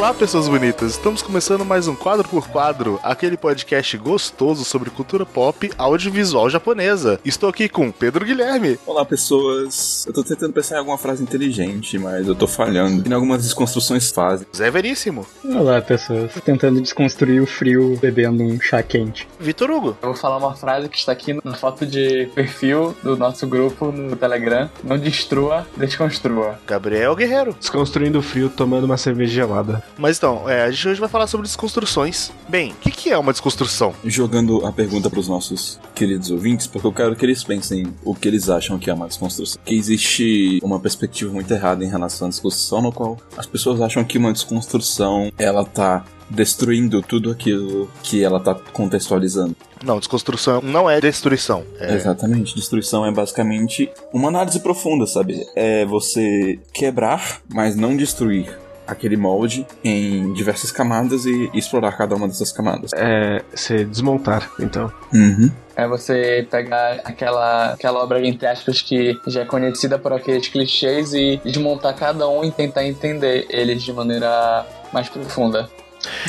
[0.00, 0.92] Olá, pessoas bonitas!
[0.92, 7.20] Estamos começando mais um Quadro por Quadro, aquele podcast gostoso sobre cultura pop audiovisual japonesa.
[7.22, 8.78] Estou aqui com Pedro Guilherme.
[8.86, 10.06] Olá, pessoas.
[10.06, 13.06] Eu tô tentando pensar em alguma frase inteligente, mas eu tô falhando.
[13.06, 14.46] Em algumas desconstruções fazem.
[14.56, 15.26] Zé Veríssimo.
[15.44, 16.32] Olá, pessoas.
[16.42, 19.28] Tentando desconstruir o frio bebendo um chá quente.
[19.38, 19.98] Vitor Hugo.
[20.00, 23.92] Eu vou falar uma frase que está aqui na foto de perfil do nosso grupo
[23.92, 24.70] no Telegram.
[24.82, 26.58] Não destrua, desconstrua.
[26.66, 27.54] Gabriel Guerreiro.
[27.60, 29.89] Desconstruindo o frio, tomando uma cerveja gelada.
[30.00, 32.32] Mas então, é, a gente hoje vai falar sobre desconstruções.
[32.48, 33.92] Bem, o que, que é uma desconstrução?
[34.02, 38.26] Jogando a pergunta pros nossos queridos ouvintes, porque eu quero que eles pensem o que
[38.26, 39.60] eles acham que é uma desconstrução.
[39.62, 44.02] Que existe uma perspectiva muito errada em relação à desconstrução, no qual as pessoas acham
[44.02, 49.54] que uma desconstrução ela tá destruindo tudo aquilo que ela tá contextualizando.
[49.84, 51.62] Não, desconstrução não é destruição.
[51.78, 51.94] É...
[51.94, 52.54] Exatamente.
[52.54, 55.46] Destruição é basicamente uma análise profunda, sabe?
[55.54, 58.48] É você quebrar, mas não destruir
[58.90, 62.90] aquele molde em diversas camadas e explorar cada uma dessas camadas.
[62.94, 64.92] É se desmontar, então.
[65.12, 65.50] Uhum.
[65.76, 71.14] É você pegar aquela, aquela obra, entre aspas, que já é conhecida por aqueles clichês
[71.14, 75.68] e desmontar cada um e tentar entender eles de maneira mais profunda.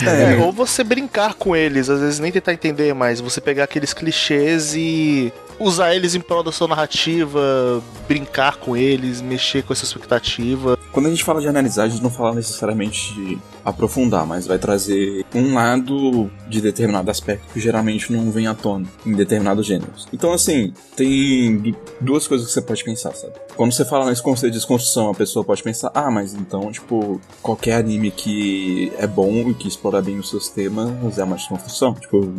[0.05, 3.93] É, ou você brincar com eles, às vezes nem tentar entender, mas você pegar aqueles
[3.93, 9.85] clichês e usar eles em prol da sua narrativa, brincar com eles, mexer com essa
[9.85, 10.77] expectativa.
[10.91, 14.57] Quando a gente fala de analisar, a gente não fala necessariamente de aprofundar, mas vai
[14.57, 20.07] trazer um lado de determinado aspecto que geralmente não vem à tona em determinados gêneros.
[20.11, 23.33] Então, assim, tem duas coisas que você pode pensar, sabe?
[23.55, 27.21] Quando você fala nesse conceito de desconstrução, a pessoa pode pensar, ah, mas então, tipo,
[27.41, 31.93] qualquer anime que é bom e que explora bem os seus temas é uma desconstrução.
[31.93, 32.33] Tipo,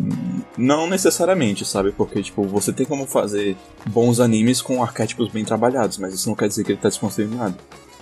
[0.58, 1.92] não necessariamente, sabe?
[1.92, 6.36] Porque, tipo, você tem como fazer bons animes com arquétipos bem trabalhados, mas isso não
[6.36, 7.56] quer dizer que ele tá desconstruindo nada.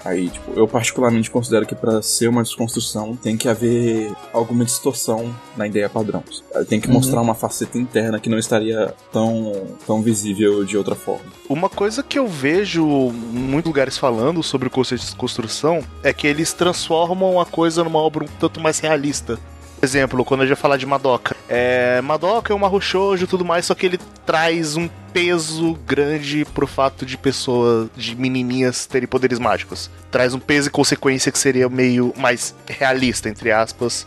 [0.05, 5.35] Aí, tipo, eu particularmente considero que para ser uma desconstrução tem que haver alguma distorção
[5.57, 6.23] na ideia padrão.
[6.69, 6.95] Tem que uhum.
[6.95, 9.53] mostrar uma faceta interna que não estaria tão,
[9.87, 11.27] tão visível de outra forma.
[11.49, 16.27] Uma coisa que eu vejo muitos lugares falando sobre o conceito de desconstrução é que
[16.27, 19.39] eles transformam a coisa numa obra um tanto mais realista.
[19.83, 21.35] Exemplo, quando a gente vai falar de Madoka.
[21.49, 25.75] É, Madoka é um Mahou Shoujo e tudo mais, só que ele traz um peso
[25.87, 29.91] grande pro fato de pessoas, de menininhas terem poderes mágicos.
[30.11, 34.07] Traz um peso e consequência que seria meio mais realista, entre aspas.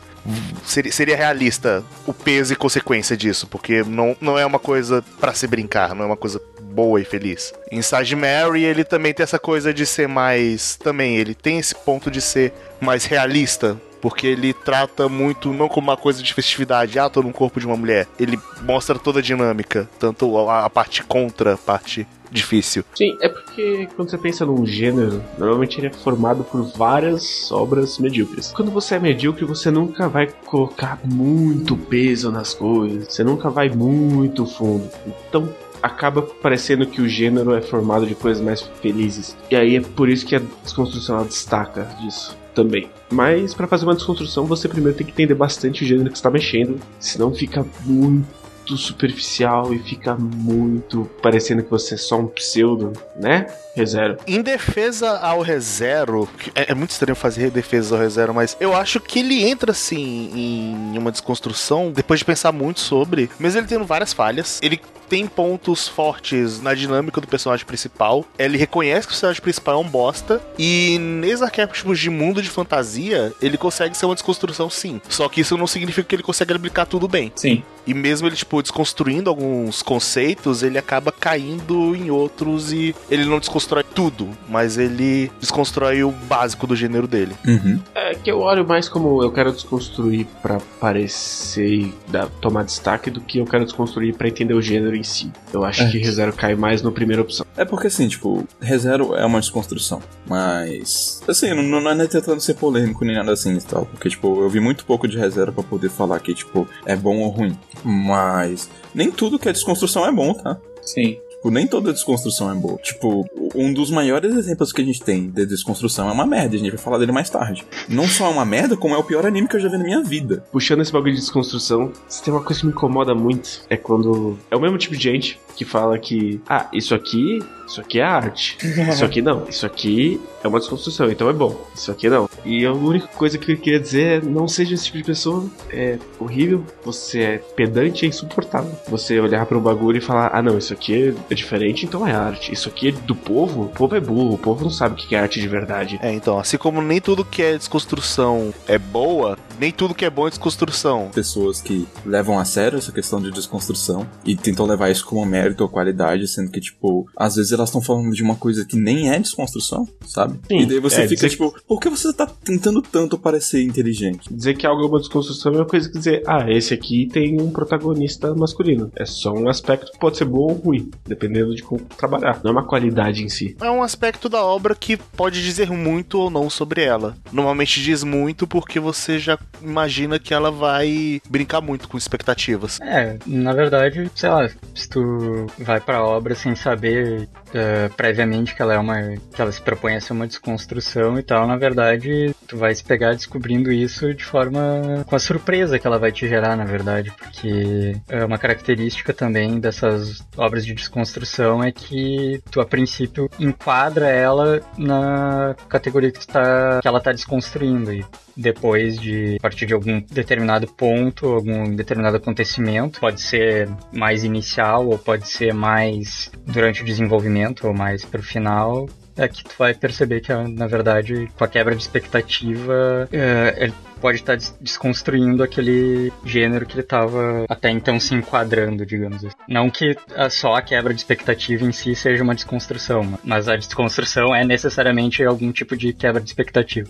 [0.65, 5.33] Seria, seria realista o peso e consequência disso, porque não, não é uma coisa para
[5.33, 7.53] se brincar, não é uma coisa boa e feliz.
[7.71, 10.75] Em Sage Mary, ele também tem essa coisa de ser mais.
[10.77, 15.89] Também, ele tem esse ponto de ser mais realista porque ele trata muito não como
[15.89, 18.05] uma coisa de festividade, ah, tô no corpo de uma mulher.
[18.19, 22.83] Ele mostra toda a dinâmica, tanto a, a parte contra, a parte difícil.
[22.93, 27.97] Sim, é porque quando você pensa num gênero, normalmente ele é formado por várias obras
[27.97, 28.51] medíocres.
[28.51, 33.69] Quando você é medíocre, você nunca vai colocar muito peso nas coisas, você nunca vai
[33.69, 34.89] muito fundo.
[35.29, 35.47] Então,
[35.81, 39.37] acaba parecendo que o gênero é formado de coisas mais felizes.
[39.49, 42.89] E aí é por isso que a desconstrução destaca disso também.
[43.11, 46.29] Mas para fazer uma desconstrução, você primeiro tem que entender bastante o gênero que está
[46.29, 52.93] mexendo, senão fica muito superficial e fica muito parecendo que você é só um pseudo,
[53.15, 53.47] né?
[53.75, 54.17] ReZero.
[54.27, 58.99] Em defesa ao ReZero, é, é muito estranho fazer defesa ao ReZero, mas eu acho
[58.99, 63.85] que ele entra assim em uma desconstrução depois de pensar muito sobre, mesmo ele tendo
[63.85, 64.59] várias falhas.
[64.61, 64.79] Ele
[65.13, 68.25] tem pontos fortes na dinâmica do personagem principal.
[68.37, 70.41] Ele reconhece que o personagem principal é um bosta.
[70.57, 74.99] E nesses arquétipos de mundo de fantasia, ele consegue ser uma desconstrução sim.
[75.07, 77.31] Só que isso não significa que ele consegue aplicar tudo bem.
[77.35, 77.63] Sim.
[77.85, 83.39] E mesmo ele, tipo, desconstruindo alguns conceitos, ele acaba caindo em outros e ele não
[83.39, 83.62] desconstrói
[83.93, 87.33] tudo, mas ele desconstrói o básico do gênero dele.
[87.45, 87.79] Uhum.
[87.93, 91.93] É que eu olho mais como eu quero desconstruir para parecer e
[92.41, 95.31] tomar destaque do que eu quero desconstruir para entender o gênero em si.
[95.51, 95.89] Eu acho é.
[95.89, 97.45] que ReZero cai mais na primeira opção.
[97.55, 102.55] É porque assim, tipo, ReZero é uma desconstrução, mas assim, não, não é tentando ser
[102.55, 105.63] polêmico nem nada assim e tal, porque tipo, eu vi muito pouco de ReZero para
[105.63, 107.57] poder falar que tipo é bom ou ruim.
[107.83, 110.57] Mas nem tudo que é desconstrução é bom, tá?
[110.81, 111.17] Sim.
[111.43, 112.77] Tipo, nem toda desconstrução é boa.
[112.77, 116.57] Tipo, um dos maiores exemplos que a gente tem de desconstrução é uma merda, a
[116.57, 117.65] gente vai falar dele mais tarde.
[117.89, 119.83] Não só é uma merda, como é o pior anime que eu já vi na
[119.83, 120.45] minha vida.
[120.53, 124.39] Puxando esse bagulho de desconstrução, se tem uma coisa que me incomoda muito, é quando
[124.49, 128.03] é o mesmo tipo de gente que fala que, ah, isso aqui, isso aqui é
[128.03, 128.57] arte.
[128.89, 129.47] Isso aqui não.
[129.47, 131.65] Isso aqui é uma desconstrução, então é bom.
[131.75, 132.29] Isso aqui não.
[132.45, 135.45] E a única coisa que eu queria dizer é não seja esse tipo de pessoa.
[135.69, 138.71] É horrível, você é pedante, é insuportável.
[138.87, 142.11] Você olhar para um bagulho e falar, ah não, isso aqui é diferente, então é
[142.11, 142.51] arte.
[142.51, 145.15] Isso aqui é do povo, o povo é burro, o povo não sabe o que
[145.15, 145.99] é arte de verdade.
[146.01, 150.09] É, então, assim como nem tudo que é desconstrução é boa, nem tudo que é
[150.09, 151.09] bom é desconstrução.
[151.13, 155.63] Pessoas que levam a sério essa questão de desconstrução e tentam levar isso como mérito
[155.63, 159.11] ou qualidade, sendo que, tipo, às vezes elas estão falando de uma coisa que nem
[159.11, 160.39] é desconstrução, sabe?
[160.47, 164.33] Sim, e daí você é, fica, tipo, por que você tá tentando tanto parecer inteligente?
[164.33, 167.41] Dizer que algo é uma desconstrução é uma coisa que dizer, ah, esse aqui tem
[167.41, 168.91] um protagonista masculino.
[168.95, 172.39] É só um aspecto que pode ser bom ou ruim, dependendo de como trabalhar.
[172.43, 173.55] Não é uma qualidade em si.
[173.61, 177.15] É um aspecto da obra que pode dizer muito ou não sobre ela.
[177.31, 182.79] Normalmente diz muito porque você já imagina que ela vai brincar muito com expectativas.
[182.81, 187.27] É, na verdade, sei lá, se tu vai pra obra sem saber
[187.57, 188.95] eh, previamente que ela é uma.
[189.33, 192.83] que ela se propõe a ser uma desconstrução e tal, na verdade, tu vai se
[192.83, 195.03] pegar descobrindo isso de forma.
[195.05, 199.59] com a surpresa que ela vai te gerar, na verdade, porque é uma característica também
[199.59, 206.79] dessas obras de desconstrução é que tu a princípio enquadra ela na categoria que, tá,
[206.81, 212.17] que ela tá desconstruindo e depois de a partir de algum determinado ponto, algum determinado
[212.17, 218.21] acontecimento, pode ser mais inicial ou pode ser mais durante o desenvolvimento ou mais pro
[218.21, 223.55] final, é que tu vai perceber que na verdade com a quebra de expectativa é,
[223.57, 223.73] ele
[224.03, 229.35] pode estar des- desconstruindo aquele gênero que ele estava até então se enquadrando, digamos assim.
[229.47, 229.95] Não que
[230.29, 235.23] só a quebra de expectativa em si seja uma desconstrução, mas a desconstrução é necessariamente
[235.23, 236.89] algum tipo de quebra de expectativa.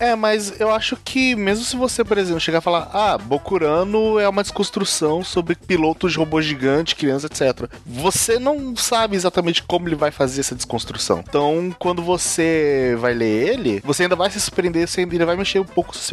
[0.00, 4.18] É, mas eu acho que mesmo se você, por exemplo, chegar a falar, ah, Bokurano
[4.18, 7.68] é uma desconstrução sobre pilotos de robôs gigantes, crianças, etc.
[7.84, 11.22] Você não sabe exatamente como ele vai fazer essa desconstrução.
[11.28, 15.58] Então, quando você vai ler ele, você ainda vai se surpreender, você ainda vai mexer
[15.58, 16.06] um pouco com suas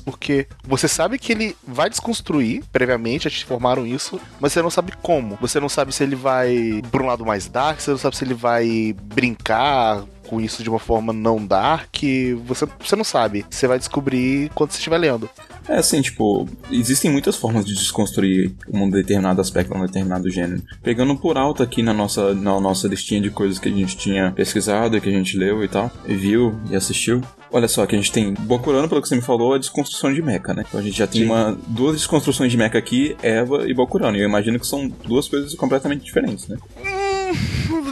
[0.00, 4.70] porque você sabe que ele vai desconstruir previamente, já te informaram isso, mas você não
[4.70, 5.36] sabe como.
[5.40, 8.24] Você não sabe se ele vai por um lado mais dark, você não sabe se
[8.24, 11.96] ele vai brincar com isso de uma forma não dark,
[12.44, 13.44] você, você não sabe.
[13.50, 15.28] Você vai descobrir quando você estiver lendo.
[15.68, 20.62] É assim, tipo, existem muitas formas de desconstruir um determinado aspecto, um determinado gênero.
[20.82, 24.32] Pegando por alto aqui na nossa, na nossa listinha de coisas que a gente tinha
[24.32, 27.22] pesquisado, que a gente leu e tal, e viu e assistiu.
[27.50, 30.20] Olha só, que a gente tem Bokurano, pelo que você me falou, a desconstrução de
[30.20, 30.64] mecha, né?
[30.66, 34.16] Então a gente já tem uma, duas desconstruções de mecha aqui, Eva e Bokurano.
[34.16, 36.56] E eu imagino que são duas coisas completamente diferentes, né?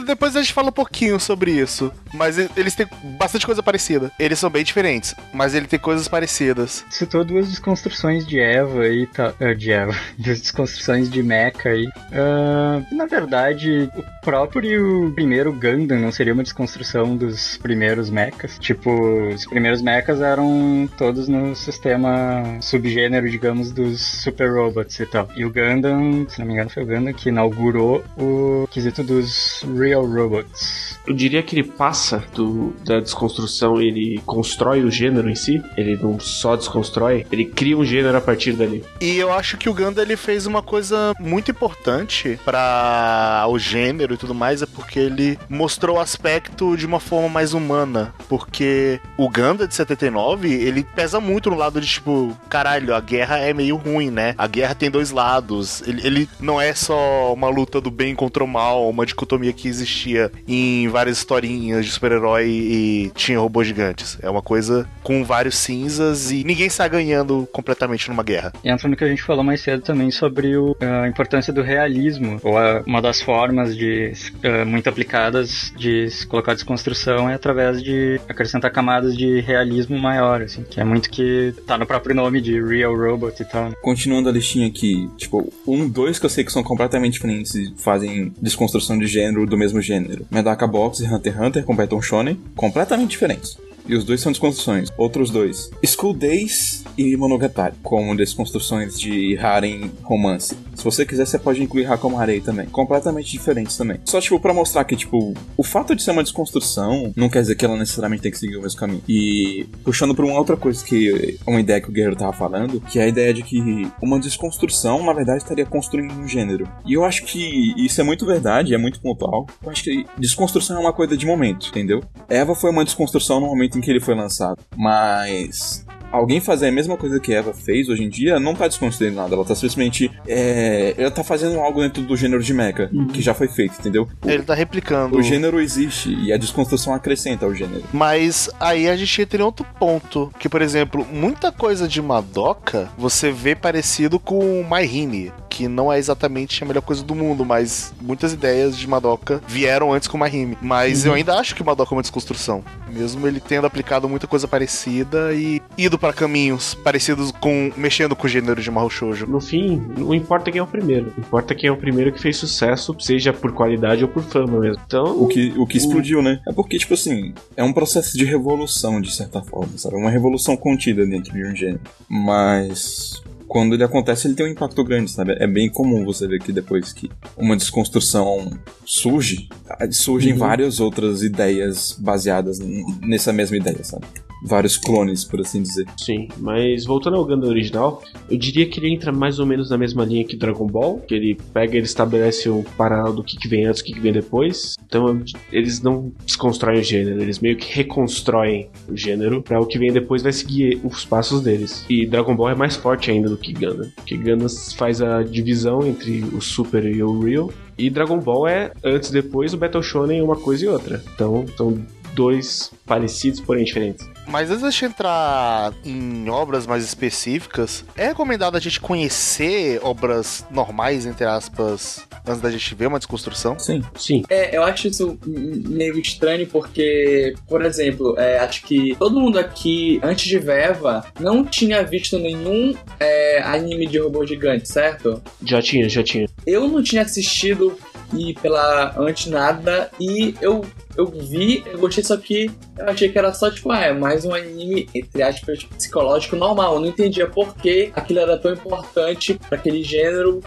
[0.03, 1.91] Depois a gente fala um pouquinho sobre isso.
[2.13, 4.11] Mas eles têm bastante coisa parecida.
[4.19, 6.85] Eles são bem diferentes, mas ele tem coisas parecidas.
[6.89, 11.87] Citou duas desconstruções de Eva e tá, eh, de Eva, duas desconstruções de Mecha aí.
[12.11, 18.57] Ah, na verdade, o próprio primeiro Gundam não seria uma desconstrução dos primeiros mechas.
[18.59, 18.91] Tipo,
[19.33, 25.27] os primeiros mechas eram todos no sistema subgênero, digamos, dos super robots e tal.
[25.35, 29.65] E o Gundam, se não me engano, foi o Gundam que inaugurou o quesito dos
[29.77, 30.97] real robots.
[31.05, 35.61] Eu diria que ele passa do, da desconstrução, ele constrói o gênero em si.
[35.75, 38.83] Ele não só desconstrói, ele cria um gênero a partir dali.
[39.01, 44.13] E eu acho que o Ganda ele fez uma coisa muito importante para o gênero
[44.13, 48.13] e tudo mais, é porque ele mostrou o aspecto de uma forma mais humana.
[48.29, 53.39] Porque o Ganda de 79, ele pesa muito no lado de tipo, caralho, a guerra
[53.39, 54.35] é meio ruim, né?
[54.37, 55.81] A guerra tem dois lados.
[55.85, 59.67] Ele, ele não é só uma luta do bem contra o mal, uma dicotomia que
[59.83, 64.17] existia em várias historinhas de super-herói e tinha robôs gigantes.
[64.21, 68.53] É uma coisa com vários cinzas e ninguém está ganhando completamente numa guerra.
[68.63, 72.39] Entra no que a gente falou mais cedo também sobre o- a importância do realismo,
[72.43, 74.11] ou a- uma das formas de
[74.41, 80.41] eh, muito aplicadas de se colocar desconstrução é através de acrescentar camadas de realismo maior,
[80.41, 83.69] assim, que é muito que tá no próprio nome de Real Robot e tal.
[83.69, 83.75] né?
[83.81, 87.73] Continuando a listinha aqui, tipo, um, dois que eu sei que são completamente diferentes e
[87.77, 90.25] fazem desconstrução de gênero do mesmo gênero.
[90.31, 93.57] Medaka Box e Hunter x Hunter completam Shonen, completamente diferentes.
[93.87, 94.89] E os dois são desconstruções.
[94.97, 100.55] Outros dois, School Days e Monogatari, como desconstruções de harem romance.
[100.75, 102.65] Se você quiser, você pode incluir Hakomarei também.
[102.67, 103.99] Completamente diferentes também.
[104.05, 107.55] Só, tipo, pra mostrar que, tipo, o fato de ser uma desconstrução não quer dizer
[107.55, 109.03] que ela necessariamente tem que seguir o mesmo caminho.
[109.07, 112.99] E puxando pra uma outra coisa que uma ideia que o Guerreiro tava falando, que
[112.99, 116.67] é a ideia de que uma desconstrução, na verdade, estaria construindo um gênero.
[116.85, 119.47] E eu acho que isso é muito verdade, é muito pontual.
[119.63, 122.01] Eu acho que desconstrução é uma coisa de momento, entendeu?
[122.29, 124.57] Eva foi uma desconstrução no momento em que ele foi lançado.
[124.75, 129.15] Mas alguém fazer a mesma coisa que Eva fez hoje em dia não tá desconstruindo
[129.15, 129.33] nada.
[129.33, 130.11] Ela tá simplesmente.
[130.27, 134.07] É, ela tá fazendo algo dentro do gênero de mecha, que já foi feito, entendeu?
[134.23, 135.17] Ele tá replicando.
[135.17, 137.83] O gênero existe e a desconstrução acrescenta ao gênero.
[137.91, 140.31] Mas aí a gente entra em outro ponto.
[140.37, 145.31] Que, por exemplo, muita coisa de Madoka você vê parecido com My Hime.
[145.53, 149.93] Que não é exatamente a melhor coisa do mundo, mas muitas ideias de Madoka vieram
[149.93, 150.57] antes com Mahime.
[150.59, 152.63] Mas eu ainda acho que Madoka é uma desconstrução.
[152.91, 157.71] Mesmo ele tendo aplicado muita coisa parecida e ido para caminhos parecidos com.
[157.77, 159.27] mexendo com o gênero de Mahou Shoujo.
[159.27, 161.13] No fim, não importa quem é o primeiro.
[161.19, 164.81] Importa quem é o primeiro que fez sucesso, seja por qualidade ou por fama mesmo.
[164.87, 165.21] Então.
[165.21, 166.41] O que, o que explodiu, né?
[166.47, 169.97] É porque, tipo assim, é um processo de revolução, de certa forma, sabe?
[169.97, 171.81] Uma revolução contida dentro de um gênero.
[172.09, 173.21] Mas
[173.53, 175.33] quando ele acontece, ele tem um impacto grande, sabe?
[175.39, 177.07] É bem comum você ver que depois que
[177.37, 178.51] uma desconstrução
[178.83, 179.47] surge,
[179.91, 180.39] surgem Uhum.
[180.39, 182.57] várias outras ideias baseadas
[182.99, 184.07] nessa mesma ideia, sabe?
[184.43, 185.85] Vários clones, por assim dizer.
[185.97, 189.77] Sim, mas voltando ao Gundam original, eu diria que ele entra mais ou menos na
[189.77, 193.37] mesma linha que Dragon Ball, que ele pega e ele estabelece o paralelo do que,
[193.37, 194.75] que vem antes e o que, que vem depois.
[194.85, 199.79] Então eles não desconstroem o gênero, eles meio que reconstroem o gênero para o que
[199.79, 201.85] vem depois vai seguir os passos deles.
[201.89, 205.85] E Dragon Ball é mais forte ainda do que Gundam, porque Gundam faz a divisão
[205.85, 207.51] entre o Super e o Real.
[207.77, 211.03] E Dragon Ball é antes e depois o Battle Shonen uma coisa e outra.
[211.15, 211.77] Então são
[212.13, 214.07] dois parecidos, porém diferentes.
[214.27, 219.79] Mas antes de a gente entrar em obras mais específicas, é recomendado a gente conhecer
[219.83, 223.57] obras normais, entre aspas, antes da gente ver uma desconstrução?
[223.59, 223.83] Sim.
[223.95, 229.37] Sim, É, eu acho isso meio estranho porque, por exemplo, é, acho que todo mundo
[229.37, 235.21] aqui, antes de Veva, não tinha visto nenhum é, anime de robô gigante, certo?
[235.43, 236.27] já tinha, já tinha.
[236.45, 237.77] Eu não tinha assistido
[238.15, 240.63] e pela antes nada e eu
[240.97, 244.25] eu vi, eu gostei, só que eu achei que era só, tipo, ah, é mais
[244.25, 246.75] um anime, entre aspas, psicológico normal.
[246.75, 250.41] Eu não entendia por que aquilo era tão importante pra aquele gênero,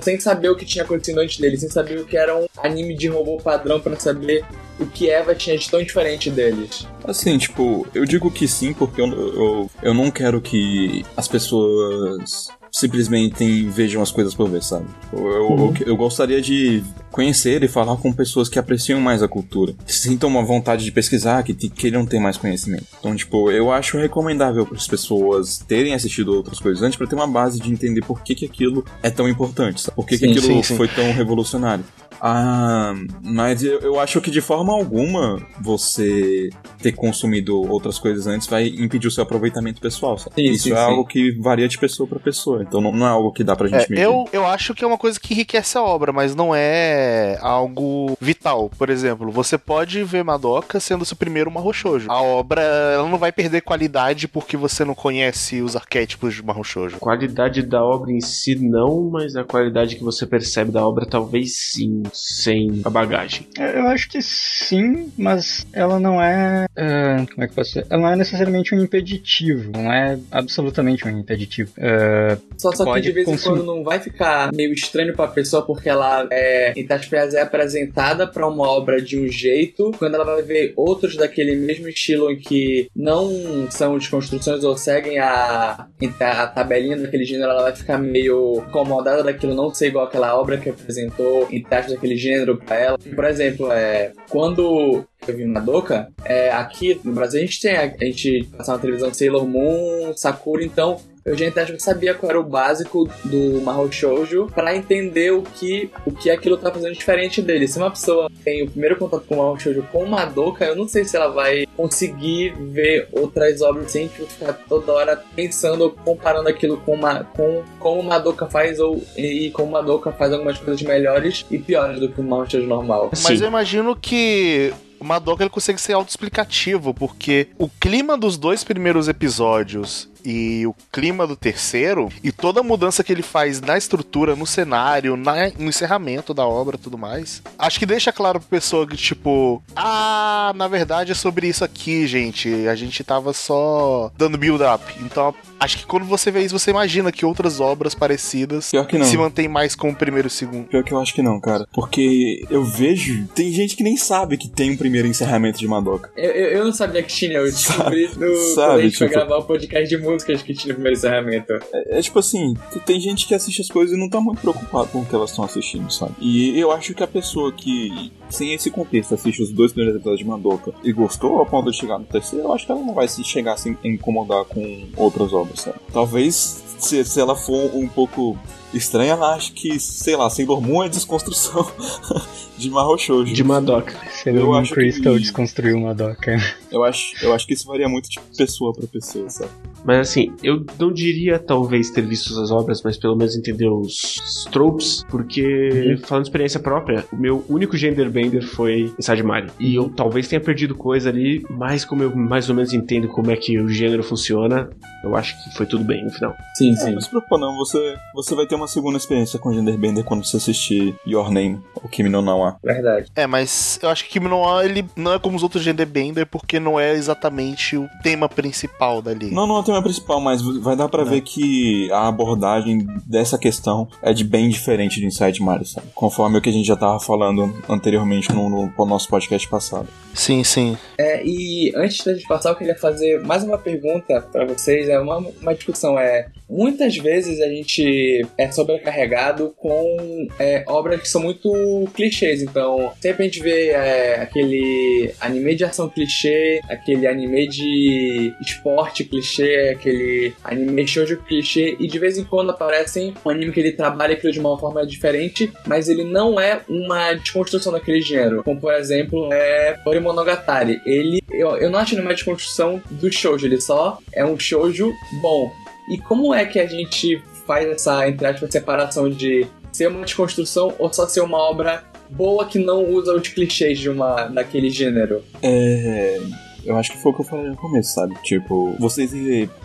[0.00, 2.94] sem saber o que tinha acontecido antes dele, sem saber o que era um anime
[2.94, 4.44] de robô padrão pra saber
[4.78, 6.86] o que Eva tinha de tão diferente deles.
[7.04, 12.48] Assim, tipo, eu digo que sim porque eu, eu, eu não quero que as pessoas
[12.72, 14.86] simplesmente vejam as coisas por ver, sabe?
[15.12, 19.74] Eu, eu, eu gostaria de conhecer e falar com pessoas que apreciam mais a cultura,
[19.86, 22.86] que sintam uma vontade de pesquisar, que te- queiram ter mais conhecimento.
[22.98, 27.14] Então, tipo, eu acho recomendável para as pessoas terem assistido outras coisas antes para ter
[27.14, 29.94] uma base de entender por que, que aquilo é tão importante, sabe?
[29.94, 30.76] Por que, que Sim, aquilo sim, sim.
[30.76, 31.84] foi tão revolucionário.
[32.24, 36.50] Ah, mas eu, eu acho que de forma alguma você
[36.80, 40.16] ter consumido outras coisas antes vai impedir o seu aproveitamento pessoal.
[40.18, 40.36] sabe?
[40.36, 40.82] Sim, Isso sim, é sim.
[40.82, 43.66] algo que varia de pessoa para pessoa, então não, não é algo que dá pra
[43.66, 44.02] gente É, medir.
[44.04, 48.16] eu, eu acho que é uma coisa que enriquece a obra, mas não é algo
[48.20, 48.70] vital.
[48.78, 52.08] Por exemplo, você pode ver Madoka sendo seu primeiro Mahou Shoujo.
[52.10, 56.62] A obra ela não vai perder qualidade porque você não conhece os arquétipos de Mahou
[56.62, 56.98] Shoujo.
[56.98, 61.56] qualidade da obra em si não, mas a qualidade que você percebe da obra talvez
[61.72, 63.46] sim, sem a bagagem.
[63.58, 66.66] É, Eu acho que sim, mas ela não é.
[66.76, 67.86] ah, como é que posso dizer?
[67.90, 69.70] Ela não é necessariamente um impeditivo.
[69.72, 71.72] Não é absolutamente um impeditivo.
[71.78, 73.58] Ah, Só, só que de vez em consumir.
[73.58, 78.26] quando não vai ficar meio estranho pra pessoa porque ela é, em aspas, é apresentada
[78.26, 82.38] pra uma obra de um jeito, quando ela vai ver outros daquele mesmo estilo em
[82.38, 83.30] que não
[83.70, 85.86] são desconstruções ou seguem a,
[86.20, 90.58] a tabelinha daquele gênero, ela vai ficar meio incomodada daquilo não ser igual aquela obra
[90.58, 92.98] que apresentou em aspas, daquele gênero pra ela.
[92.98, 97.82] Por exemplo, é, quando eu vi Madoka, é, aqui no Brasil a gente tem, a,
[97.82, 102.30] a gente passa na televisão Sailor Moon, Sakura, então eu já acho que sabia qual
[102.30, 106.94] era o básico do Mahou Shoujo pra entender o que, o que aquilo tá fazendo
[106.94, 107.68] diferente dele.
[107.68, 110.88] Se uma pessoa tem o primeiro contato com o Mahou Shoujo com Madoka, eu não
[110.88, 115.90] sei se ela vai conseguir ver outras obras sem tipo, ficar toda hora pensando ou
[115.90, 120.82] comparando aquilo com, uma, com como Madoka faz ou e como Madoka faz algumas coisas
[120.82, 123.10] melhores e piores do que o Mahou Shoujo normal.
[123.10, 123.42] Mas Sim.
[123.42, 129.08] eu imagino que o Madoka ele consegue ser autoexplicativo, porque o clima dos dois primeiros
[129.08, 134.36] episódios e o clima do terceiro, e toda a mudança que ele faz na estrutura,
[134.36, 138.48] no cenário, na- no encerramento da obra e tudo mais, acho que deixa claro pra
[138.48, 142.68] pessoa que, tipo, ah, na verdade é sobre isso aqui, gente.
[142.68, 144.82] A gente tava só dando build-up.
[145.00, 148.98] Então, acho que quando você vê isso, você imagina que outras obras parecidas Pior que
[148.98, 149.06] não.
[149.06, 150.66] se mantêm mais com o primeiro e o segundo.
[150.68, 151.66] Pior que eu acho que não, cara.
[151.72, 153.26] Porque eu vejo.
[153.34, 156.10] Tem gente que nem sabe que tem um primeiro encerramento de Madoka.
[156.16, 159.08] Eu, eu, eu não sabia que tinha, eu descobri no, quando sabe, a gente foi
[159.08, 161.52] tipo- gravar o podcast de músicas que tinha no primeiro encerramento.
[161.72, 162.54] É, é tipo assim,
[162.86, 165.30] tem gente que assiste as coisas e não tá muito preocupado com o que elas
[165.30, 166.14] estão assistindo, sabe?
[166.20, 170.20] E eu acho que a pessoa que, sem esse contexto, assiste os dois primeiros episódios
[170.20, 172.94] de Madoka e gostou ao ponto de chegar no terceiro, eu acho que ela não
[172.94, 175.76] vai se chegar a se incomodar com outras obras, sabe?
[175.92, 178.36] Talvez se, se ela for um pouco
[178.74, 181.66] estranha, ela ache que, sei lá, Sailor Moon é desconstrução
[182.56, 183.32] de Mahou Shoujo.
[183.34, 183.94] De Madoka.
[184.22, 186.36] Sailor Eu Moon acho que- Crystal desconstruiu uma doca.
[186.70, 189.50] Eu acho, eu acho que isso varia muito de pessoa pra pessoa, sabe?
[189.84, 194.20] Mas assim, eu não diria talvez ter visto as obras, mas pelo menos entender os,
[194.50, 199.50] tropes, porque, falando de experiência própria, o meu único genderbender foi Inside Mario.
[199.58, 203.30] E eu talvez tenha perdido coisa ali, mas como eu mais ou menos entendo como
[203.30, 204.68] é que o gênero funciona,
[205.02, 206.34] eu acho que foi tudo bem no final.
[206.54, 206.92] Sim, É, sim.
[206.92, 210.36] não se preocupa não, você, você vai ter uma segunda experiência com Genderbender quando você
[210.36, 212.56] assistir Your Name, ou Kimi no Nawa.
[212.62, 213.10] Verdade.
[213.16, 216.26] É, mas eu acho que Kimi no A, ele não é como os outros Genderbender
[216.26, 219.30] porque não é exatamente o tema principal dali.
[219.30, 223.38] Não, não é o tema principal, mas vai dar pra ver que a abordagem dessa
[223.38, 225.86] questão é de bem diferente de Inside Mario, sabe?
[225.94, 229.88] Conforme o que a gente já tava falando anteriormente no, no- no nosso podcast passado.
[230.14, 230.76] Sim, sim.
[230.98, 234.88] É, e antes da gente passar, eu queria fazer mais uma pergunta pra vocês.
[234.88, 235.98] É uma, uma discussão.
[235.98, 242.42] É muitas vezes a gente é sobrecarregado com é, obras que são muito clichês.
[242.42, 249.02] Então, sempre a gente vê é, aquele anime de ação clichê, aquele anime de esporte
[249.04, 253.72] clichê, aquele anime shoujo clichê, e de vez em quando aparecem um anime que ele
[253.72, 258.44] trabalha aquilo de uma forma diferente, mas ele não é uma desconstrução daquele gênero.
[258.44, 260.82] Como, por exemplo, é Tori Monogatari.
[260.84, 264.92] Ele, eu, eu não acho ele uma desconstrução do shoujo, ele só é um shoujo
[265.22, 265.50] bom.
[265.92, 270.74] E como é que a gente faz essa, entre aspas, separação de ser uma desconstrução
[270.78, 275.22] ou só ser uma obra boa que não usa os clichês de uma daquele gênero?
[275.42, 276.18] É.
[276.64, 278.14] Eu acho que foi o que eu falei no começo, sabe?
[278.22, 279.10] Tipo, vocês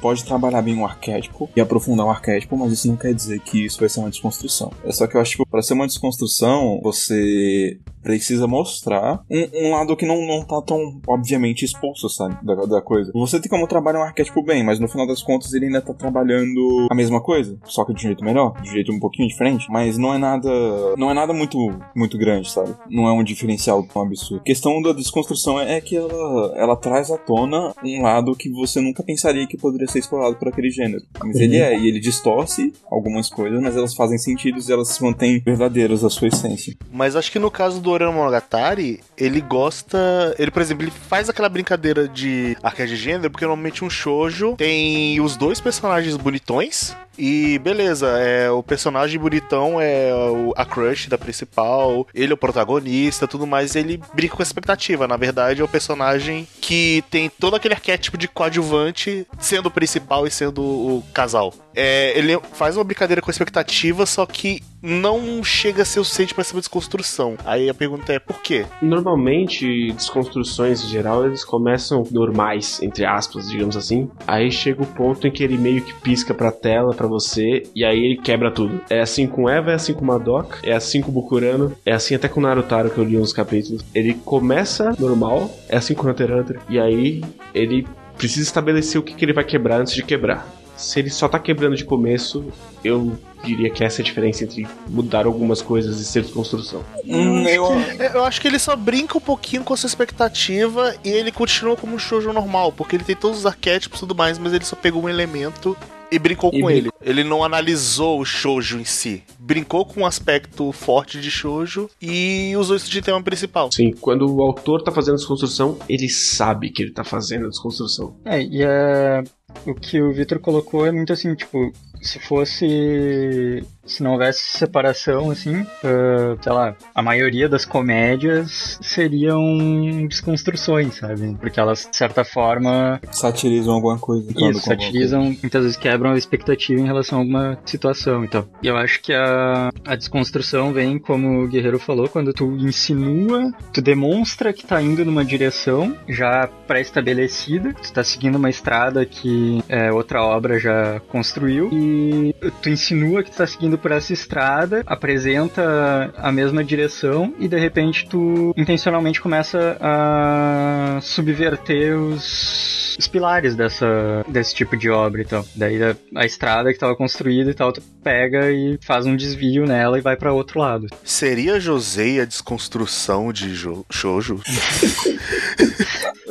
[0.01, 3.65] pode trabalhar bem um arquétipo e aprofundar um arquétipo, mas isso não quer dizer que
[3.65, 4.71] isso vai ser uma desconstrução.
[4.83, 7.77] É só que eu acho que pra ser uma desconstrução, você
[8.07, 12.37] precisa mostrar um, um lado que não, não tá tão obviamente exposto, sabe?
[12.41, 13.11] Da, da coisa.
[13.13, 15.93] Você tem como trabalhar um arquétipo bem, mas no final das contas ele ainda tá
[15.93, 19.27] trabalhando a mesma coisa, só que de um jeito melhor, de um jeito um pouquinho
[19.27, 20.49] diferente, mas não é nada.
[20.97, 21.57] Não é nada muito,
[21.93, 22.73] muito grande, sabe?
[22.89, 24.39] Não é um diferencial tão absurdo.
[24.39, 28.49] A questão da desconstrução é, é que ela, ela traz à tona um lado que
[28.49, 31.03] você nunca pensaria que poderia ser explorado por aquele gênero.
[31.21, 35.03] Mas ele é, e ele distorce algumas coisas, mas elas fazem sentido e elas se
[35.03, 36.73] mantêm verdadeiras à sua essência.
[36.89, 40.35] Mas acho que no caso do Orano Monogatari, ele gosta.
[40.37, 44.55] Ele, por exemplo, ele faz aquela brincadeira de arcade de gênero, porque normalmente um shoujo
[44.55, 46.95] tem os dois personagens bonitões.
[47.19, 52.37] E beleza, é, o personagem bonitão é o- a crush da principal, ele é o
[52.37, 55.07] protagonista, tudo mais, ele brinca com a expectativa.
[55.07, 60.27] Na verdade, é o personagem que tem todo aquele arquétipo de coadjuvante sendo o principal
[60.27, 61.51] e sendo o casal.
[61.75, 66.03] É, ele faz uma brincadeira com a expectativa, só que não chega a ser o
[66.03, 67.35] suficiente pra ser uma desconstrução.
[67.45, 68.65] Aí a pergunta é por quê?
[68.81, 74.09] Normalmente, desconstruções em geral, eles começam normais, entre aspas, digamos assim.
[74.25, 77.83] Aí chega o ponto em que ele meio que pisca pra tela, pra você, e
[77.83, 78.81] aí ele quebra tudo.
[78.89, 82.27] É assim com Eva, é assim com Madoka, é assim com Bukurano, é assim até
[82.27, 83.83] com Narutaro que eu li uns capítulos.
[83.93, 87.87] Ele começa normal, é assim com Hunter Hunter, e aí ele
[88.17, 90.47] precisa estabelecer o que, que ele vai quebrar antes de quebrar.
[90.77, 92.45] Se ele só tá quebrando de começo,
[92.83, 96.83] eu diria que essa é a diferença entre mudar algumas coisas e ser desconstrução.
[97.05, 97.65] Hum, eu,
[98.13, 101.95] Eu acho que ele só brinca um pouquinho com essa expectativa e ele continua como
[101.95, 104.75] um shoujo normal, porque ele tem todos os arquétipos e tudo mais, mas ele só
[104.75, 105.75] pegou um elemento
[106.11, 106.71] e brincou E com brincou.
[106.71, 106.89] ele.
[107.01, 109.23] Ele não analisou o shoujo em si.
[109.39, 113.71] Brincou com um aspecto forte de shoujo e usou isso de tema principal.
[113.71, 118.15] Sim, quando o autor tá fazendo desconstrução, ele sabe que ele tá fazendo desconstrução.
[118.23, 119.23] É, e é,
[119.65, 123.63] o que o Victor colocou é muito assim, tipo, se fosse.
[123.87, 131.35] Se não houvesse separação, assim, ah, sei lá, a maioria das comédias seriam desconstruções, sabe?
[131.39, 134.31] Porque elas, de certa forma, satirizam alguma coisa.
[134.35, 138.23] isso, satirizam, muitas vezes quebram a expectativa em relação a alguma situação.
[138.23, 142.55] Então, e eu acho que a, a desconstrução vem, como o Guerreiro falou, quando tu
[142.57, 149.05] insinua, tu demonstra que tá indo numa direção já pré-estabelecida, tu tá seguindo uma estrada
[149.05, 154.13] que é, outra obra já construiu, e tu insinua que tu tá seguindo por essa
[154.13, 163.07] estrada, apresenta a mesma direção, e de repente tu intencionalmente começa a subverter os, os
[163.07, 165.45] pilares dessa, desse tipo de obra e tal.
[165.55, 169.65] Daí a, a estrada que tava construída e tal, tu pega e faz um desvio
[169.65, 170.87] nela e vai pra outro lado.
[171.03, 174.41] Seria Josei a desconstrução de jo shoujo?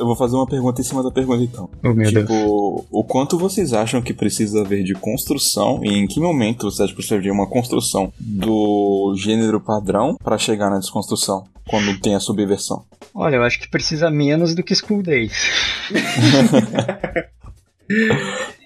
[0.07, 1.69] Eu vou fazer uma pergunta em cima da pergunta então.
[1.83, 2.27] Oh meu Deus.
[2.29, 6.85] tipo, o quanto vocês acham que precisa haver de construção e em que momento você
[6.85, 11.45] acha que precisa haver uma construção do gênero padrão pra chegar na desconstrução?
[11.69, 12.85] Quando tem a subversão.
[13.12, 15.51] Olha, eu acho que precisa menos do que School Days.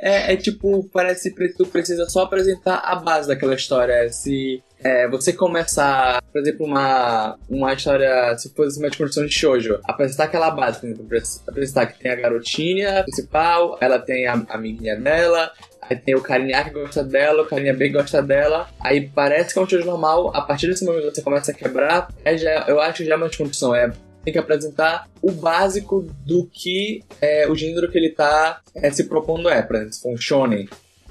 [0.03, 4.09] É, é tipo, parece que tu precisa só apresentar a base daquela história.
[4.11, 9.79] Se é, você começar, por exemplo, uma, uma história, se fosse uma construção de shoujo,
[9.85, 11.07] apresentar aquela base, por exemplo,
[11.47, 15.53] apresentar que tem a garotinha principal, ela tem a, amiguinha dela,
[15.83, 19.59] aí tem o carinha que gosta dela, o carinha B gosta dela, aí parece que
[19.59, 22.81] é um shoujo normal, a partir desse momento você começa a quebrar, é já, eu
[22.81, 23.93] acho que já é uma desconstrução, é
[24.25, 29.05] tem que apresentar o básico do que é, o gênero que ele está é, se
[29.05, 29.63] propondo é.
[29.63, 30.69] Por exemplo, um shonen,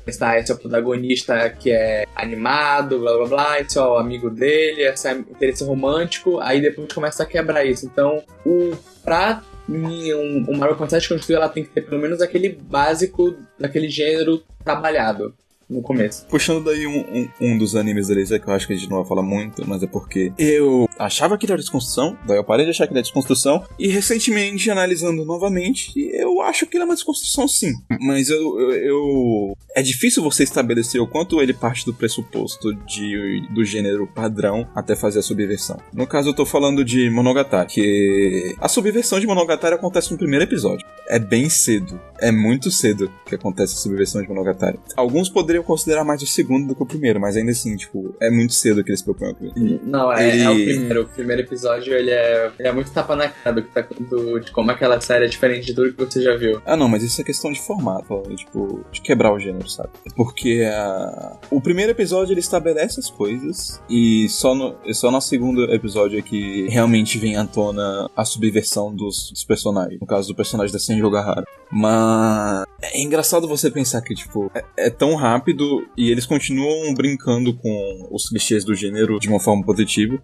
[0.08, 4.30] está esse é o protagonista que é animado, blá blá blá, esse é o amigo
[4.30, 7.86] dele, esse é o interesse romântico, aí depois começa a quebrar isso.
[7.86, 12.22] Então, o pra mim, um, um Marvel Fantasy construir, ela tem que ter pelo menos
[12.22, 15.34] aquele básico daquele gênero trabalhado
[15.70, 16.26] no começo.
[16.28, 18.98] Puxando daí um, um, um dos animes é que eu acho que a gente não
[18.98, 22.66] vai falar muito, mas é porque eu achava que ele era desconstrução, daí eu parei
[22.66, 26.86] de achar que ele era desconstrução, e recentemente, analisando novamente, eu acho que ele é
[26.86, 27.74] uma desconstrução sim.
[28.02, 29.58] Mas eu, eu, eu...
[29.76, 34.96] É difícil você estabelecer o quanto ele parte do pressuposto de, do gênero padrão até
[34.96, 35.78] fazer a subversão.
[35.94, 40.44] No caso, eu tô falando de Monogatari, que a subversão de Monogatari acontece no primeiro
[40.44, 40.86] episódio.
[41.08, 42.00] É bem cedo.
[42.20, 44.80] É muito cedo que acontece a subversão de Monogatari.
[44.96, 48.16] Alguns poderiam eu considerar mais o segundo do que o primeiro, mas ainda assim, tipo,
[48.20, 49.82] é muito cedo que eles propõem o primeiro.
[49.84, 50.42] Não, é, ele...
[50.42, 51.02] é, o primeiro.
[51.02, 54.52] O primeiro episódio, ele é, ele é muito tapa na cara do, tá, do, de
[54.52, 56.62] como aquela série é diferente de tudo que você já viu.
[56.66, 59.90] Ah, não, mas isso é questão de formato, tipo, de quebrar o gênero, sabe?
[60.16, 65.64] Porque uh, o primeiro episódio, ele estabelece as coisas e só no, só no segundo
[65.74, 70.00] episódio é que realmente vem à tona a subversão dos, dos personagens.
[70.00, 71.44] No caso do personagem da Senjo Gahara.
[71.72, 76.94] Mas é engraçado você pensar que, tipo, é, é tão rápido rápido e eles continuam
[76.94, 80.22] brincando com os clichês do gênero de uma forma positiva.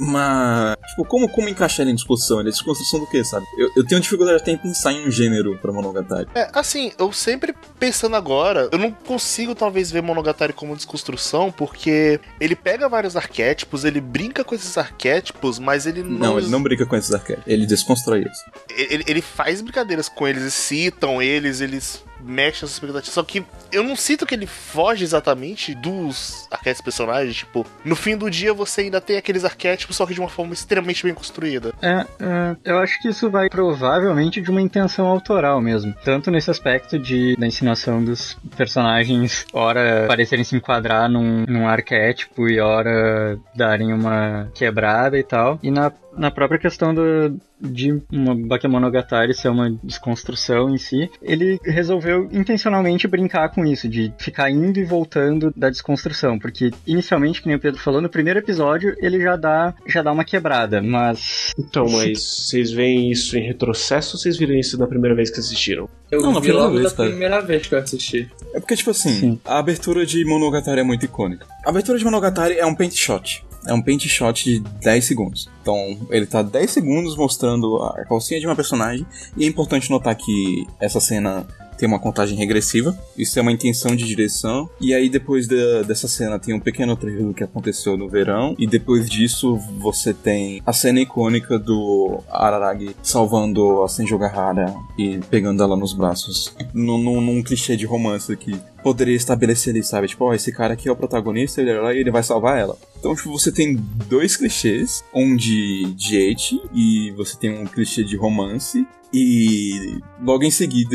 [0.00, 2.38] Mas, tipo, como, como encaixar ele em discussão?
[2.38, 3.44] Ele é desconstrução do que, sabe?
[3.58, 6.28] Eu, eu tenho dificuldade até em pensar em um gênero pra Monogatari.
[6.36, 12.20] É, assim, eu sempre pensando agora, eu não consigo talvez ver Monogatari como desconstrução, porque
[12.40, 16.28] ele pega vários arquétipos, ele brinca com esses arquétipos, mas ele não.
[16.28, 18.38] Não, ele não brinca com esses arquétipos, ele desconstrói eles.
[18.70, 23.14] Ele, ele faz brincadeiras com eles, citam eles, eles mexe as expectativas.
[23.14, 27.36] Só que eu não sinto que ele foge exatamente dos arquétipos personagens.
[27.36, 30.52] Tipo, no fim do dia você ainda tem aqueles arquétipos, só que de uma forma
[30.52, 31.72] extremamente bem construída.
[31.82, 35.94] É, é eu acho que isso vai provavelmente de uma intenção autoral mesmo.
[36.04, 42.48] Tanto nesse aspecto de da ensinação dos personagens, ora parecerem se enquadrar num, num arquétipo
[42.48, 45.58] e ora darem uma quebrada e tal.
[45.62, 51.58] E na na própria questão do, de uma Bakemonogatari ser uma desconstrução em si, ele
[51.64, 57.48] resolveu intencionalmente brincar com isso, de ficar indo e voltando da desconstrução, porque inicialmente, que
[57.48, 61.52] nem o Pedro falou, no primeiro episódio ele já dá, já dá uma quebrada, mas...
[61.58, 65.40] Então, mas vocês veem isso em retrocesso ou vocês viram isso na primeira vez que
[65.40, 65.88] assistiram?
[66.10, 68.30] Eu não, vi logo vez, da primeira vez que eu assisti.
[68.54, 69.40] É porque, tipo assim, Sim.
[69.44, 71.46] a abertura de Monogatari é muito icônica.
[71.64, 75.50] A abertura de Monogatari é um paint shot é um paint shot de 10 segundos.
[75.62, 75.76] Então,
[76.10, 79.06] ele tá 10 segundos mostrando a calcinha de uma personagem.
[79.36, 81.46] E é importante notar que essa cena
[81.78, 82.98] tem uma contagem regressiva.
[83.16, 84.68] Isso é uma intenção de direção.
[84.80, 88.54] E aí, depois da, dessa cena, tem um pequeno do que aconteceu no verão.
[88.58, 95.18] E depois disso, você tem a cena icônica do Araragi salvando a Senjo Gahara e
[95.30, 96.54] pegando ela nos braços.
[96.74, 100.08] Num, num, num clichê de romance que poderia estabelecer ali, sabe?
[100.08, 102.76] Tipo, ó, oh, esse cara aqui é o protagonista, ele é ele vai salvar ela.
[102.98, 103.76] Então, tipo, você tem
[104.08, 110.50] dois clichês, um de date e você tem um clichê de romance e logo em
[110.50, 110.94] seguida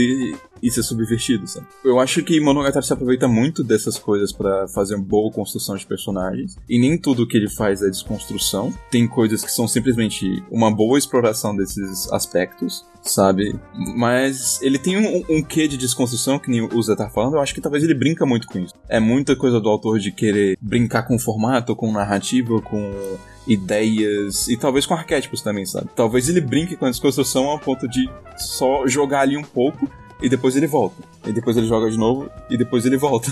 [0.63, 1.67] isso é subvertido, sabe?
[1.83, 5.85] Eu acho que Monogatari se aproveita muito dessas coisas para fazer uma boa construção de
[5.85, 6.55] personagens.
[6.69, 8.73] E nem tudo que ele faz é desconstrução.
[8.89, 13.53] Tem coisas que são simplesmente uma boa exploração desses aspectos, sabe?
[13.97, 17.41] Mas ele tem um, um quê de desconstrução, que nem o Zé tá falando, eu
[17.41, 18.73] acho que talvez ele brinca muito com isso.
[18.87, 24.47] É muita coisa do autor de querer brincar com o formato, com narrativa, com ideias
[24.47, 25.89] e talvez com arquétipos também, sabe?
[25.93, 29.89] Talvez ele brinque com a desconstrução ao ponto de só jogar ali um pouco
[30.21, 30.95] e depois ele volta.
[31.25, 33.31] E depois ele joga de novo e depois ele volta.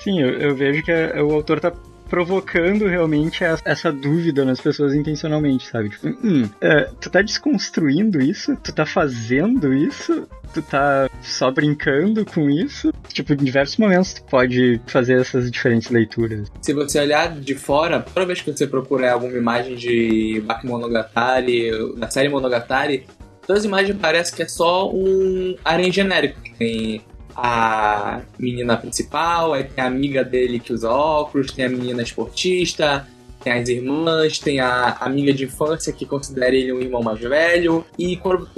[0.00, 1.72] Sim, eu, eu vejo que a, o autor tá
[2.10, 5.90] provocando realmente essa dúvida nas pessoas intencionalmente, sabe?
[5.90, 8.56] Tipo, hum, é, tu tá desconstruindo isso?
[8.56, 10.26] Tu tá fazendo isso?
[10.52, 12.92] Tu tá só brincando com isso?
[13.08, 16.50] Tipo, em diversos momentos tu pode fazer essas diferentes leituras.
[16.60, 22.10] Se você olhar de fora, toda vez que você procurar alguma imagem de Bakemonogatari, da
[22.10, 23.06] série Monogatari,
[23.46, 26.40] todas as imagens parecem que é só um harém genérico.
[26.58, 27.02] Tem
[27.36, 33.06] a menina principal, aí tem a amiga dele que usa óculos, tem a menina esportista,
[33.42, 37.84] tem as irmãs, tem a amiga de infância que considera ele um irmão mais velho.
[37.98, 38.48] E quando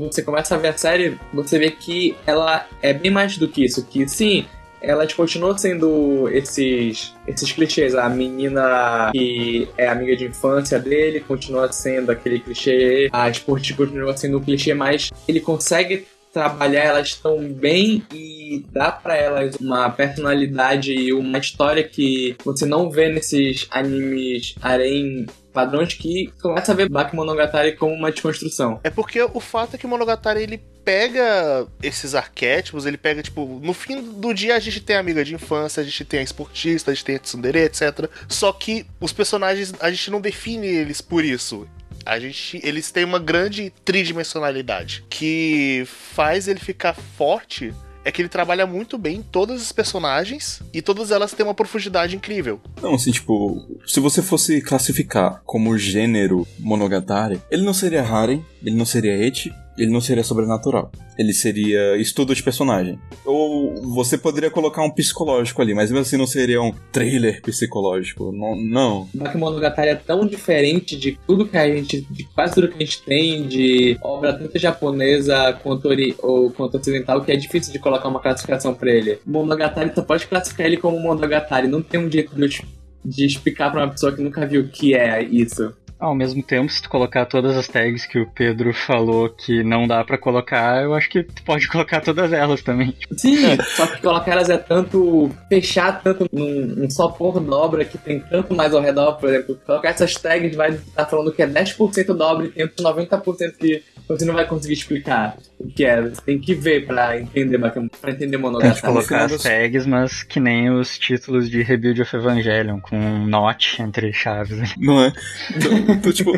[0.00, 3.64] você começa a ver a série, você vê que ela é bem mais do que
[3.64, 3.84] isso.
[3.84, 4.46] Que sim,
[4.80, 7.94] ela continua sendo esses, esses clichês.
[7.94, 13.08] A menina que é amiga de infância dele continua sendo aquele clichê.
[13.12, 18.92] A esporte continua sendo um clichê, mas ele consegue trabalhar elas tão bem e dá
[18.92, 25.26] para elas uma personalidade e uma história que você não vê nesses animes harem
[25.58, 28.78] padrões que começa a ver Bakemonogatari como uma desconstrução.
[28.84, 33.60] É porque o fato é que o Monogatari ele pega esses arquétipos, ele pega, tipo,
[33.60, 36.22] no fim do dia a gente tem a amiga de infância, a gente tem a
[36.22, 38.08] esportista, a gente tem a tsundere, etc.
[38.28, 41.66] Só que os personagens, a gente não define eles por isso.
[42.06, 45.82] A gente, eles têm uma grande tridimensionalidade que
[46.14, 47.74] faz ele ficar forte
[48.08, 51.54] é que ele trabalha muito bem em todas as personagens e todas elas têm uma
[51.54, 52.58] profundidade incrível.
[52.80, 58.76] Não, assim, tipo, se você fosse classificar como gênero Monogatari, ele não seria Harem, ele
[58.76, 60.90] não seria Eti, ele não seria sobrenatural.
[61.16, 62.98] Ele seria estudo de personagem.
[63.24, 68.32] Ou você poderia colocar um psicológico ali, mas mesmo assim não seria um trailer psicológico.
[68.32, 68.56] Não.
[68.56, 69.08] não.
[69.14, 72.00] Bakemonogatari é tão diferente de tudo que a gente.
[72.10, 76.76] de quase tudo que a gente tem, de obra tanto japonesa quanto, ori, ou, quanto
[76.76, 79.18] ocidental, que é difícil de colocar uma classificação pra ele.
[79.24, 81.68] Monogatari, tu pode classificar ele como Monogatari.
[81.68, 82.62] Não tem um jeito de,
[83.04, 85.72] de explicar pra uma pessoa que nunca viu o que é isso.
[85.98, 89.86] Ao mesmo tempo, se tu colocar todas as tags que o Pedro falou que não
[89.86, 92.94] dá para colocar, eu acho que tu pode colocar todas elas também.
[93.16, 97.84] Sim, só que colocar elas é tanto fechar tanto num, num só ponto da obra
[97.84, 99.58] que tem tanto mais ao redor, por exemplo.
[99.66, 103.56] Colocar essas tags vai estar tá falando que é 10% da obra e tem 90%
[103.58, 106.00] que você não vai conseguir explicar o que é.
[106.00, 107.58] Você tem que ver pra entender,
[108.00, 108.80] pra entender Monogatari.
[108.80, 113.26] Pode colocar as tags, mas que nem os títulos de Rebuild of Evangelion, com um
[113.26, 114.74] not entre chaves.
[114.78, 115.12] Não é?
[115.54, 116.32] Então, então, tipo,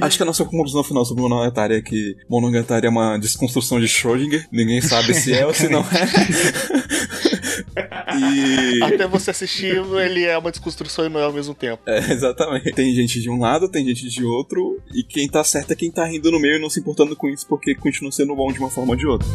[0.00, 3.86] acho que a nossa conclusão final sobre Monogatari é que Monogatari é uma desconstrução de
[3.86, 4.46] Schrödinger.
[4.52, 5.84] Ninguém sabe se é ou se não é.
[8.16, 8.82] E...
[8.84, 11.82] Até você assistir, ele é uma desconstrução e não é ao mesmo tempo.
[11.86, 12.72] É, exatamente.
[12.72, 15.90] Tem gente de um lado, tem gente de outro, e quem tá certo é quem
[15.90, 18.58] tá rindo no meio e não se importando com isso porque continua sendo bom de
[18.58, 19.28] uma forma ou de outra.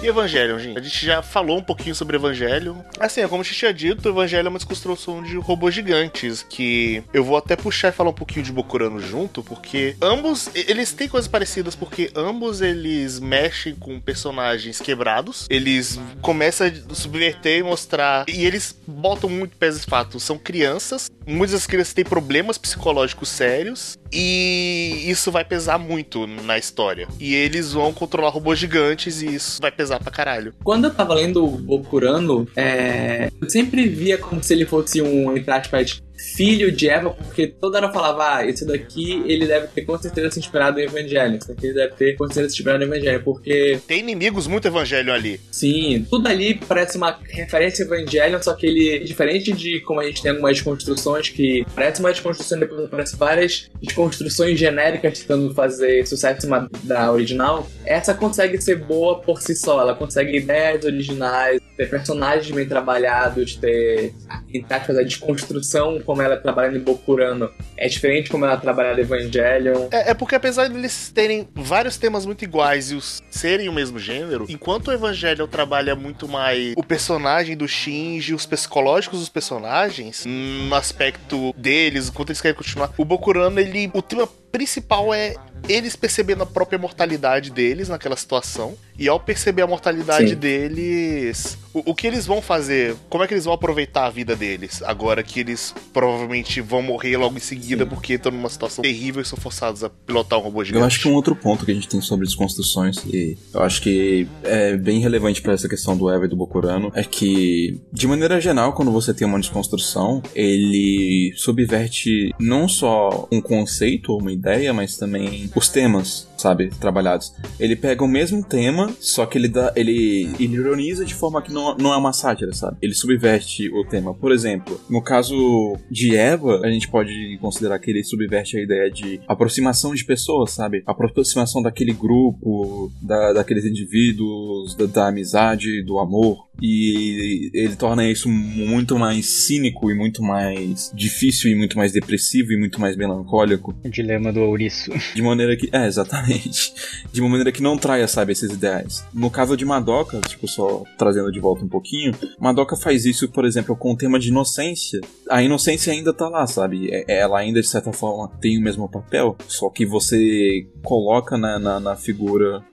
[0.00, 0.78] E Evangelion, gente?
[0.78, 2.76] A gente já falou um pouquinho sobre Evangelion.
[3.00, 7.02] Assim, como a gente tinha dito, o Evangelion é uma desconstrução de robôs gigantes, que
[7.12, 11.08] eu vou até puxar e falar um pouquinho de Bokurano junto, porque ambos, eles têm
[11.08, 18.24] coisas parecidas, porque ambos eles mexem com personagens quebrados, eles começam a subverter e mostrar,
[18.28, 23.28] e eles botam muito peso de fato, são crianças, muitas das crianças têm problemas psicológicos
[23.28, 27.08] sérios, e isso vai pesar muito na história.
[27.20, 30.52] E eles vão controlar robôs gigantes e isso vai pesar pra caralho.
[30.64, 33.30] Quando eu tava lendo o Bokurano, é...
[33.40, 37.78] eu sempre via como se ele fosse um, entre aspas, filho de Eva, porque toda
[37.78, 41.48] hora falava, ah, esse daqui ele deve ter com certeza se inspirado em Evangelho, esse
[41.48, 43.78] daqui ele deve ter com certeza se inspirado em Evangelho, porque...
[43.86, 45.40] Tem inimigos muito Evangelho ali.
[45.52, 50.04] Sim, tudo ali parece uma referência a Evangelho, só que ele, diferente de como a
[50.04, 56.06] gente tem algumas construções que parece uma desconstrução, depois aparece várias desconstruções genéricas tentando fazer
[56.06, 61.60] sucesso cima da original, essa consegue ser boa por si só, ela consegue ideias originais,
[61.76, 64.14] ter personagens bem trabalhados, ter,
[64.52, 69.00] entre aspas, a desconstrução como ela trabalha em Bokurano é diferente como ela trabalha no
[69.00, 69.88] Evangelion.
[69.90, 73.74] É, é, porque apesar de eles terem vários temas muito iguais e os serem o
[73.74, 79.28] mesmo gênero, enquanto o Evangelion trabalha muito mais o personagem do Shinji, os psicológicos dos
[79.28, 83.90] personagens, no aspecto deles, enquanto eles querem continuar, o Bokurano, ele.
[83.92, 85.34] O tema principal é
[85.68, 88.76] eles percebendo a própria mortalidade deles naquela situação.
[88.98, 90.34] E ao perceber a mortalidade Sim.
[90.34, 92.96] deles, o, o, que eles vão fazer?
[93.08, 94.82] Como é que eles vão aproveitar a vida deles?
[94.82, 97.90] Agora que eles provavelmente vão morrer logo em seguida Sim.
[97.90, 100.80] porque estão numa situação terrível e são forçados a pilotar um robô gigante.
[100.80, 103.80] Eu acho que um outro ponto que a gente tem sobre desconstruções, e eu acho
[103.80, 108.08] que é bem relevante para essa questão do Eva e do Bokurano, é que, de
[108.08, 114.32] maneira geral, quando você tem uma desconstrução, ele subverte não só um conceito ou uma
[114.32, 117.34] ideia, mas também os temas, sabe, trabalhados.
[117.58, 121.52] Ele pega o mesmo tema, só que ele dá, ele, ele ironiza de forma que
[121.52, 122.78] não, não é uma sátira, sabe?
[122.80, 124.14] Ele subverte o tema.
[124.14, 128.90] Por exemplo, no caso de Eva, a gente pode considerar que ele subverte a ideia
[128.90, 130.82] de aproximação de pessoas, sabe?
[130.86, 136.48] A aproximação daquele grupo, da, daqueles indivíduos, da, da amizade, do amor.
[136.60, 142.52] E ele torna isso muito mais cínico e muito mais difícil e muito mais depressivo
[142.52, 143.78] e muito mais melancólico.
[143.84, 144.90] O dilema do ouriço.
[145.14, 145.68] De maneira que.
[145.72, 146.27] É, exatamente.
[147.12, 149.04] De uma maneira que não traia, sabe, esses ideais.
[149.12, 153.44] No caso de Madoka, tipo, só trazendo de volta um pouquinho, Madoka faz isso, por
[153.44, 155.00] exemplo, com o tema de inocência.
[155.28, 156.88] A inocência ainda tá lá, sabe?
[156.90, 161.58] É, ela ainda, de certa forma, tem o mesmo papel, só que você coloca na,
[161.58, 162.64] na, na figura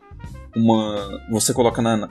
[0.55, 1.21] uma.
[1.29, 2.09] Você coloca na,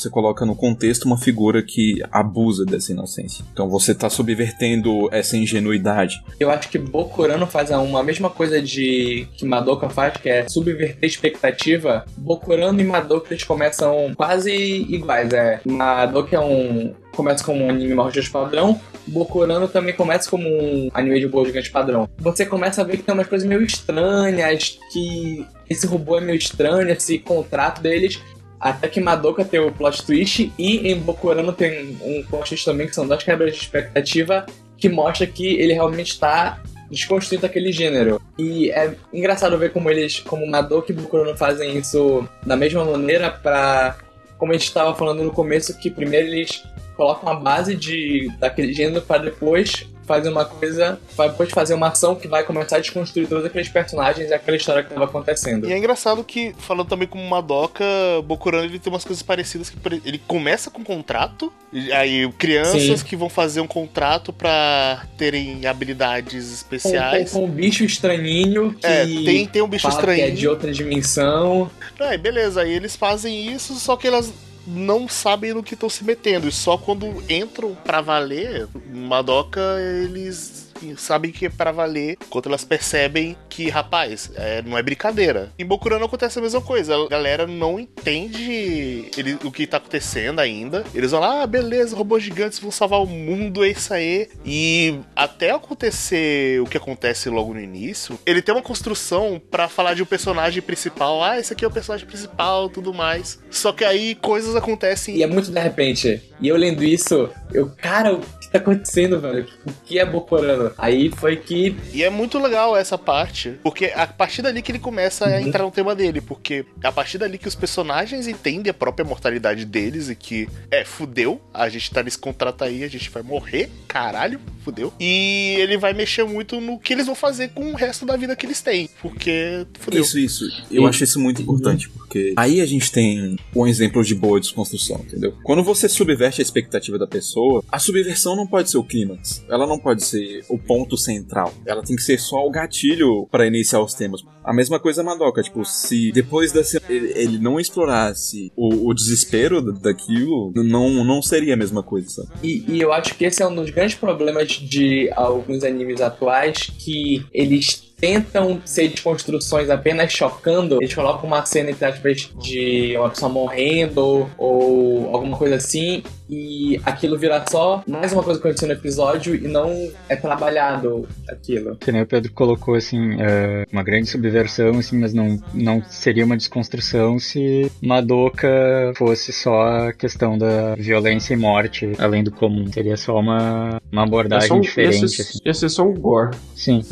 [0.00, 3.44] você coloca no contexto uma figura que abusa dessa inocência.
[3.52, 6.22] Então você está subvertendo essa ingenuidade.
[6.38, 11.08] Eu acho que Bokurano faz uma mesma coisa de que Madoka faz, que é subverter
[11.08, 12.04] expectativa.
[12.16, 15.32] Bokurano e Madoka eles começam quase iguais.
[15.32, 20.48] É, Madoka é um começa como um anime mal de padrão, Bokurano também começa como
[20.48, 22.08] um anime de robô gigante padrão.
[22.18, 26.38] Você começa a ver que tem umas coisas meio estranhas, que esse robô é meio
[26.38, 28.20] estranho, esse contrato deles,
[28.60, 32.86] até que Madoka tem o plot twist e em Bokurano tem um plot twist também,
[32.86, 34.44] que são duas quebras de expectativa,
[34.76, 38.20] que mostra que ele realmente está desconstruindo aquele gênero.
[38.38, 43.30] E é engraçado ver como eles, como Madoka e Bokurano fazem isso da mesma maneira
[43.30, 43.96] para
[44.36, 46.62] como a gente estava falando no começo, que primeiro eles
[46.96, 51.86] colocam a base de, daquele gênero para depois fazer uma coisa, vai depois fazer uma
[51.86, 55.68] ação que vai começar a desconstruir todos aqueles personagens e aquela história que estava acontecendo.
[55.68, 57.84] E é engraçado que, falando também como Madoka,
[58.24, 61.52] Bokurano ele tem umas coisas parecidas que ele começa com um contrato,
[61.92, 63.06] aí crianças Sim.
[63.06, 67.30] que vão fazer um contrato para terem habilidades especiais.
[67.30, 70.24] Com, com, com um bicho estranhinho que é, tem, tem um bicho estranho.
[70.24, 71.70] é de outra dimensão.
[72.00, 74.32] É, beleza, aí eles fazem isso, só que elas
[74.70, 76.48] não sabem no que estão se metendo.
[76.48, 79.60] E só quando entram para valer, Madoka,
[80.02, 85.52] eles sabem que é para valer quando elas percebem que, rapaz, é, não é brincadeira.
[85.58, 86.94] Em Bokurano acontece a mesma coisa.
[86.94, 90.84] A galera não entende ele, o que tá acontecendo ainda.
[90.94, 94.28] Eles vão lá, ah, beleza, robôs gigantes vão salvar o mundo, é isso aí.
[94.44, 99.94] E até acontecer o que acontece logo no início, ele tem uma construção para falar
[99.94, 101.22] de um personagem principal.
[101.22, 103.38] Ah, esse aqui é o personagem principal, tudo mais.
[103.50, 105.16] Só que aí coisas acontecem.
[105.16, 106.22] E é muito de repente.
[106.40, 108.18] E eu lendo isso, eu, cara,
[108.52, 109.46] tá acontecendo, velho?
[109.66, 110.72] O que é Bokurano?
[110.76, 111.76] Aí foi que.
[111.92, 115.34] E é muito legal essa parte, porque a partir dali que ele começa uhum.
[115.34, 118.74] a entrar no tema dele, porque é a partir dali que os personagens entendem a
[118.74, 123.10] própria mortalidade deles e que, é, fudeu, a gente tá nesse contrato aí, a gente
[123.10, 124.92] vai morrer, caralho, fudeu.
[124.98, 128.34] E ele vai mexer muito no que eles vão fazer com o resto da vida
[128.34, 130.02] que eles têm, porque fudeu.
[130.02, 130.44] Isso, isso.
[130.70, 130.86] Eu e...
[130.86, 135.34] acho isso muito importante, porque aí a gente tem um exemplo de boa desconstrução, entendeu?
[135.42, 139.66] Quando você subverte a expectativa da pessoa, a subversão não pode ser o clímax, ela
[139.66, 141.52] não pode ser o ponto central.
[141.66, 144.22] Ela tem que ser só o gatilho para iniciar os temas.
[144.42, 149.60] A mesma coisa Madoka, tipo, se depois da cena ele, não explorasse o, o, desespero
[149.72, 152.26] daquilo, não, não seria a mesma coisa?
[152.42, 156.70] E, e eu acho que esse é um dos grandes problemas de alguns animes atuais,
[156.78, 163.10] que eles tentam ser desconstruções apenas chocando, eles colocam uma cena entre aspas de uma
[163.10, 168.68] pessoa morrendo ou alguma coisa assim, e aquilo vira só mais uma coisa que aconteceu
[168.68, 171.76] no episódio e não é trabalhado aquilo.
[171.76, 176.24] Que nem o Pedro colocou assim, é uma grande subversão, assim, mas não, não seria
[176.24, 178.48] uma desconstrução se Madoka
[178.96, 182.70] fosse só a questão da violência e morte, além do comum.
[182.72, 185.02] Seria só uma, uma abordagem um, diferente.
[185.02, 185.38] Ia ser, assim.
[185.44, 186.36] ia ser só um gore.
[186.54, 186.82] Sim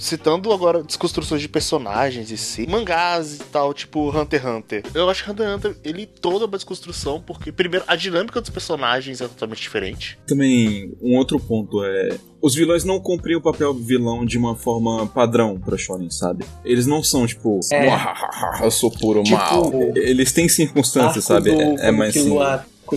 [0.00, 4.82] citando agora desconstruções de personagens e si, mangás e tal, tipo Hunter x Hunter.
[4.94, 8.50] Eu acho que Hunter x Hunter, ele toda uma desconstrução, porque, primeiro, a dinâmica dos
[8.50, 10.18] personagens é totalmente diferente.
[10.26, 12.16] Também, um outro ponto é.
[12.40, 16.46] Os vilões não cumprem o papel vilão de uma forma padrão pra Shonen, sabe?
[16.64, 18.64] Eles não são, tipo, é.
[18.64, 19.70] eu sou puro tipo, mal.
[19.94, 21.50] Eles têm circunstâncias, sabe?
[21.50, 22.30] Do, é, é mais assim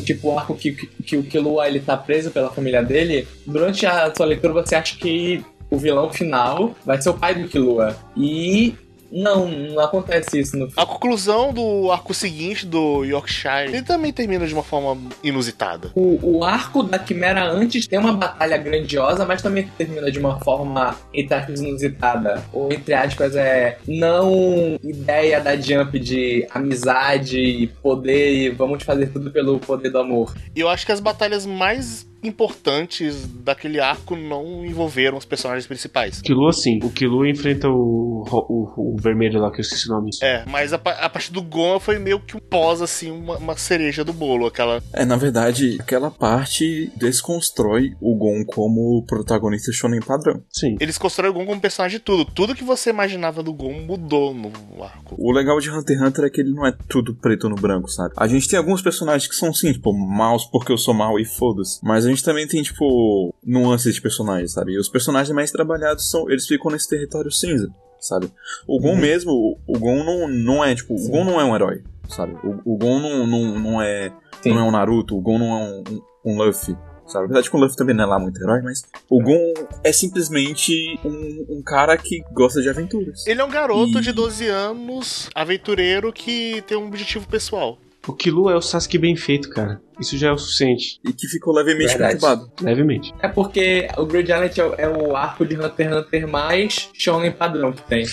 [0.01, 4.13] tipo o arco que, que, o Killua ele tá preso pela família dele, durante a
[4.15, 7.95] sua leitura você acha que o vilão final vai ser o pai do Killua.
[8.15, 8.75] E
[9.11, 14.45] não, não acontece isso no A conclusão do arco seguinte do Yorkshire, ele também termina
[14.45, 15.91] de uma forma inusitada.
[15.95, 20.39] O, o arco da Quimera antes tem uma batalha grandiosa, mas também termina de uma
[20.39, 22.43] forma, entre aspas, inusitada.
[22.51, 29.31] Ou, entre aspas, é não ideia da Jump de amizade, poder e vamos fazer tudo
[29.31, 30.35] pelo poder do amor.
[30.55, 36.21] Eu acho que as batalhas mais importantes daquele arco não envolveram os personagens principais.
[36.21, 36.79] Killua, sim.
[36.83, 40.09] O Killua enfrenta o, o, o vermelho lá, que eu esqueci o nome.
[40.21, 43.57] É, mas a, a partir do Gon foi meio que um pós, assim, uma, uma
[43.57, 44.81] cereja do bolo, aquela...
[44.93, 50.41] É, na verdade, aquela parte desconstrói o Gon como protagonista shonen padrão.
[50.51, 50.75] Sim.
[50.79, 52.25] Eles constroem o Gon como personagem de tudo.
[52.25, 54.51] Tudo que você imaginava do Gon mudou no
[54.83, 55.15] arco.
[55.17, 57.89] O legal de Hunter x Hunter é que ele não é tudo preto no branco,
[57.89, 58.13] sabe?
[58.17, 61.25] A gente tem alguns personagens que são, sim, tipo, maus porque eu sou mau e
[61.25, 61.79] foda-se.
[61.83, 64.73] Mas a gente também tem, tipo, nuances de personagens, sabe?
[64.73, 66.29] E os personagens mais trabalhados são.
[66.29, 68.31] Eles ficam nesse território cinza, sabe?
[68.67, 68.97] O Gon uhum.
[68.97, 71.07] mesmo, o Gon não, não é, tipo, sim.
[71.07, 72.33] o Gon não é um herói, sabe?
[72.43, 74.11] O, o Gon não, não, não é.
[74.41, 74.53] Sim.
[74.53, 75.83] Não é um Naruto, o Gon não é um,
[76.25, 76.75] um, um Luffy
[77.07, 77.25] sabe?
[77.25, 79.53] Apesar de que o Luffy também não é lá muito herói, mas o Gon
[79.83, 83.25] é simplesmente um, um cara que gosta de aventuras.
[83.27, 84.01] Ele é um garoto e...
[84.01, 87.77] de 12 anos, aventureiro, que tem um objetivo pessoal.
[88.05, 89.81] O Killua é o Sasuke bem feito, cara.
[89.97, 90.99] Isso já é o suficiente.
[91.05, 92.51] E que ficou levemente perturbado.
[92.61, 93.13] Levemente.
[93.21, 97.71] É porque o Great Island é o arco de Hunter x Hunter mais shonen padrão
[97.71, 98.05] que tem.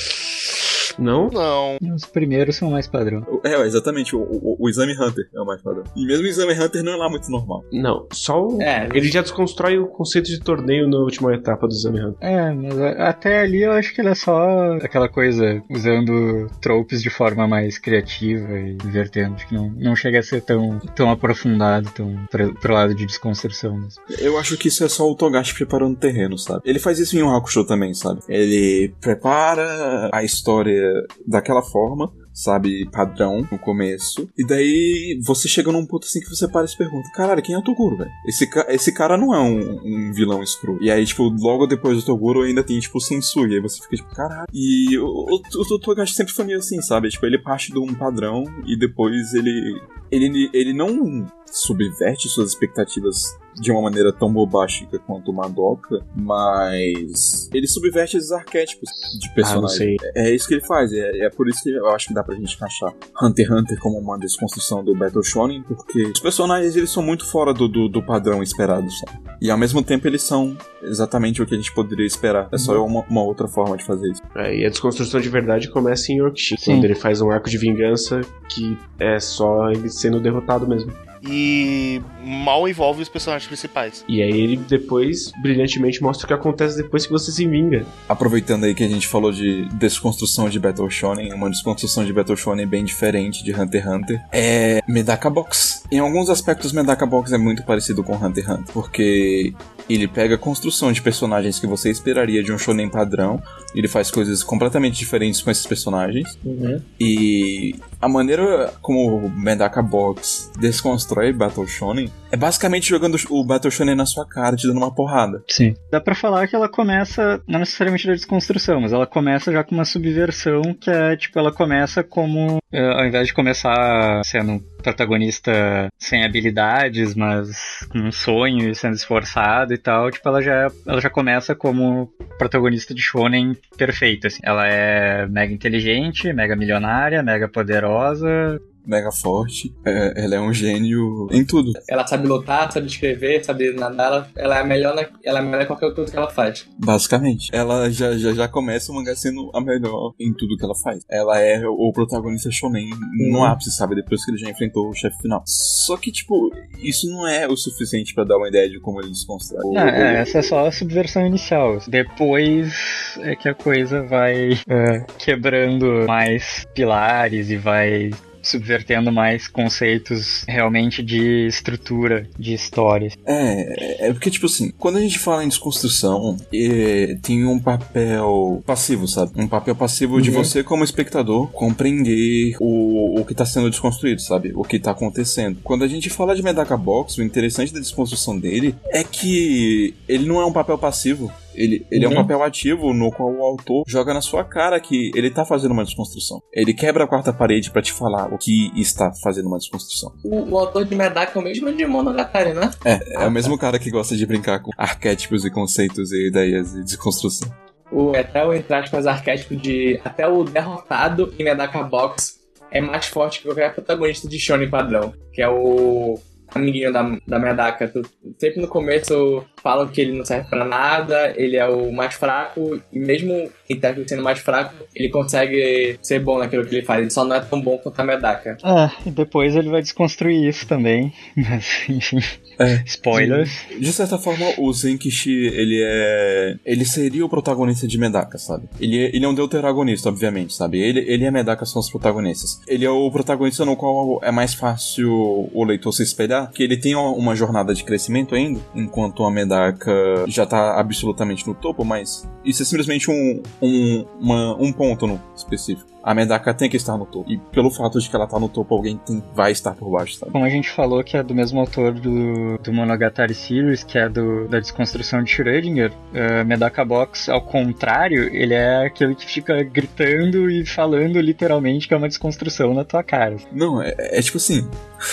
[1.01, 1.29] Não?
[1.31, 1.95] Não.
[1.95, 3.27] Os primeiros são mais padrão.
[3.45, 4.15] É, exatamente.
[4.15, 5.85] O, o, o, Exame Hunter é o mais padrão.
[5.97, 7.65] E mesmo o Exame Hunter não é lá muito normal.
[7.73, 8.61] Não, só o...
[8.61, 12.29] É, ele já desconstrói o conceito de torneio na última etapa do Exame Hunter.
[12.29, 17.11] É, mas até ali eu acho que ele é só aquela coisa usando tropes de
[17.11, 19.35] forma mais criativa e divertendo.
[19.35, 23.07] Acho que não, não chega a ser tão, tão aprofundado, tão pro, pro lado de
[23.07, 24.03] desconstrução mesmo.
[24.19, 26.63] Eu acho que isso é só o Togashi preparando o terreno, sabe?
[26.65, 28.21] Ele faz isso em um Hakusho também, sabe?
[28.29, 30.90] Ele prepara a história
[31.27, 34.29] daquela forma, sabe, padrão no começo.
[34.37, 37.55] E daí você chega num ponto assim que você para e se pergunta: caralho, quem
[37.55, 38.11] é o Toguro, velho?
[38.27, 40.79] Esse, ca esse cara não é um, um vilão escuro.
[40.81, 43.47] E aí, tipo, logo depois do Toguro ainda tem, tipo, o Sensu.
[43.47, 44.47] E aí você fica tipo, caralho.
[44.53, 47.09] E o, o, o, o Togashi sempre foi meio assim, sabe?
[47.09, 49.81] Tipo, ele parte de um padrão e depois ele.
[50.11, 57.67] Ele, ele não subverte suas expectativas de uma maneira tão bobástica quanto Madoka, mas ele
[57.67, 58.89] subverte esses arquétipos
[59.19, 59.97] de personagem.
[60.01, 62.15] Ah, é, é, isso que ele faz, é, é, por isso que eu acho que
[62.15, 66.21] dá pra gente encaixar Hunter x Hunter como uma desconstrução do Battle Shonen, porque os
[66.21, 69.19] personagens eles são muito fora do, do, do padrão esperado, sabe?
[69.43, 72.49] E ao mesmo tempo eles são exatamente o que a gente poderia esperar.
[72.53, 74.23] É só uma, uma outra forma de fazer isso.
[74.37, 76.73] É, e a desconstrução de verdade começa em Yorkshire, Sim.
[76.73, 80.93] quando ele faz um arco de vingança que é só ele sendo derrotado mesmo
[81.23, 84.05] e mal envolve os personagens principais.
[84.09, 87.85] E aí ele depois brilhantemente mostra o que acontece depois que você se vinga.
[88.09, 92.37] Aproveitando aí que a gente falou de desconstrução de Battle Shonen, uma desconstrução de Battle
[92.37, 95.85] Shonen bem diferente de Hunter x Hunter é Medaka Box.
[95.91, 99.55] Em alguns aspectos Medaka Box é muito parecido com Hunter x Hunter, porque
[99.89, 103.43] ele pega a construção de personagens que você esperaria de um shonen padrão,
[103.75, 106.39] ele faz coisas completamente diferentes com esses personagens.
[106.45, 106.81] Uhum.
[106.99, 113.71] E a maneira como o Medaka Box desconstrói Battle Shonen é basicamente jogando o Battle
[113.71, 115.43] Shonen na sua cara, te dando uma porrada.
[115.49, 115.75] Sim.
[115.91, 119.75] Dá pra falar que ela começa, não necessariamente da desconstrução, mas ela começa já com
[119.75, 125.89] uma subversão que é, tipo, ela começa como, eh, ao invés de começar sendo protagonista
[125.99, 131.01] sem habilidades, mas com um sonho e sendo esforçado e tal, tipo, ela já, ela
[131.01, 134.41] já começa como protagonista de shonen perfeito, assim.
[134.43, 139.75] Ela é mega inteligente, mega milionária, mega poderosa, mega forte.
[139.85, 141.73] É, ela é um gênio em tudo.
[141.89, 144.07] Ela sabe lutar, sabe escrever, sabe nadar.
[144.07, 146.67] Ela, ela é melhor na, ela é melhor em qualquer coisa que ela faz.
[146.79, 147.49] Basicamente.
[147.53, 151.05] Ela já, já, já começa o mangá sendo a melhor em tudo que ela faz.
[151.11, 152.91] Ela é o protagonista shonen
[153.31, 153.45] no uhum.
[153.45, 153.95] ápice, sabe?
[153.95, 155.43] Depois que ele já enfrentou o chefe final.
[155.47, 156.51] Só que, tipo,
[156.83, 159.63] isso não é o suficiente para dar uma ideia de como ele desconstrói.
[159.73, 161.79] Não, é, essa é só a subversão inicial.
[161.89, 168.11] Depois é que a coisa vai é, quebrando mais pilares e vai
[168.43, 173.17] subvertendo mais conceitos realmente de estrutura, de histórias.
[173.27, 178.63] É, é porque, tipo assim, quando a gente fala em desconstrução, é, tem um papel
[178.67, 179.33] passivo, sabe?
[179.37, 180.21] Um papel passivo uhum.
[180.21, 184.53] de você, como espectador, compreender o, o que tá sendo desconstruído, sabe?
[184.55, 185.59] O que tá acontecendo.
[185.63, 190.27] Quando a gente fala de Medaka Box, o interessante da desconstrução dele é que ele
[190.27, 191.31] não é um papel passivo.
[191.55, 192.13] Ele, ele uhum.
[192.13, 192.23] é um uhum.
[192.23, 195.85] papel ativo no qual o autor joga na sua cara que ele tá fazendo uma
[195.85, 196.43] desconstrução.
[196.53, 200.13] Ele quebra a quarta parede para te falar o que está fazendo uma desconstrução.
[200.25, 202.71] O, o autor de Medaka é o mesmo de Monogatari, né?
[202.85, 206.73] É, é o mesmo cara que gosta de brincar com arquétipos e conceitos e ideias
[206.73, 207.51] de desconstrução.
[207.91, 210.01] O, até o, entre aspas, arquétipo de.
[210.05, 212.39] Até o derrotado em Medaka Box
[212.71, 215.13] é mais forte que qualquer protagonista de Shonen padrão.
[215.33, 216.19] Que é o
[216.55, 217.91] amiguinho da, da Medaka.
[218.39, 222.81] Sempre no começo falam que ele não serve para nada, ele é o mais fraco,
[222.93, 227.01] e mesmo Itachi sendo mais fraco, ele consegue ser bom naquilo que ele faz.
[227.01, 228.59] Ele só não é tão bom quanto a Medaka.
[228.63, 231.13] Ah, e depois ele vai desconstruir isso também.
[231.37, 232.19] Mas, enfim.
[232.59, 232.83] É.
[232.85, 233.51] Spoilers.
[233.79, 236.57] De certa forma, o Zenkishi, ele é.
[236.65, 238.69] Ele seria o protagonista de Medaka, sabe?
[238.79, 240.79] Ele é, ele é um deuteragonista, obviamente, sabe?
[240.79, 242.61] Ele, ele e a Medaka são os protagonistas.
[242.69, 246.77] Ele é o protagonista no qual é mais fácil o leitor se espelhar, que ele
[246.77, 252.29] tem uma jornada de crescimento ainda, enquanto a Medaka já tá absolutamente no topo, mas
[252.45, 255.91] isso é simplesmente um, um, uma, um ponto no específico.
[256.03, 257.31] A Medaka tem que estar no topo.
[257.31, 260.15] E pelo fato de que ela tá no topo, alguém tem, vai estar por baixo,
[260.15, 260.33] sabe?
[260.33, 264.09] Como a gente falou que é do mesmo autor do, do Monogatari Series, que é
[264.09, 269.63] do, da desconstrução de Schrödinger, uh, Medaka Box, ao contrário, ele é aquele que fica
[269.63, 273.37] gritando e falando literalmente que é uma desconstrução na tua cara.
[273.53, 274.67] Não, é, é tipo assim: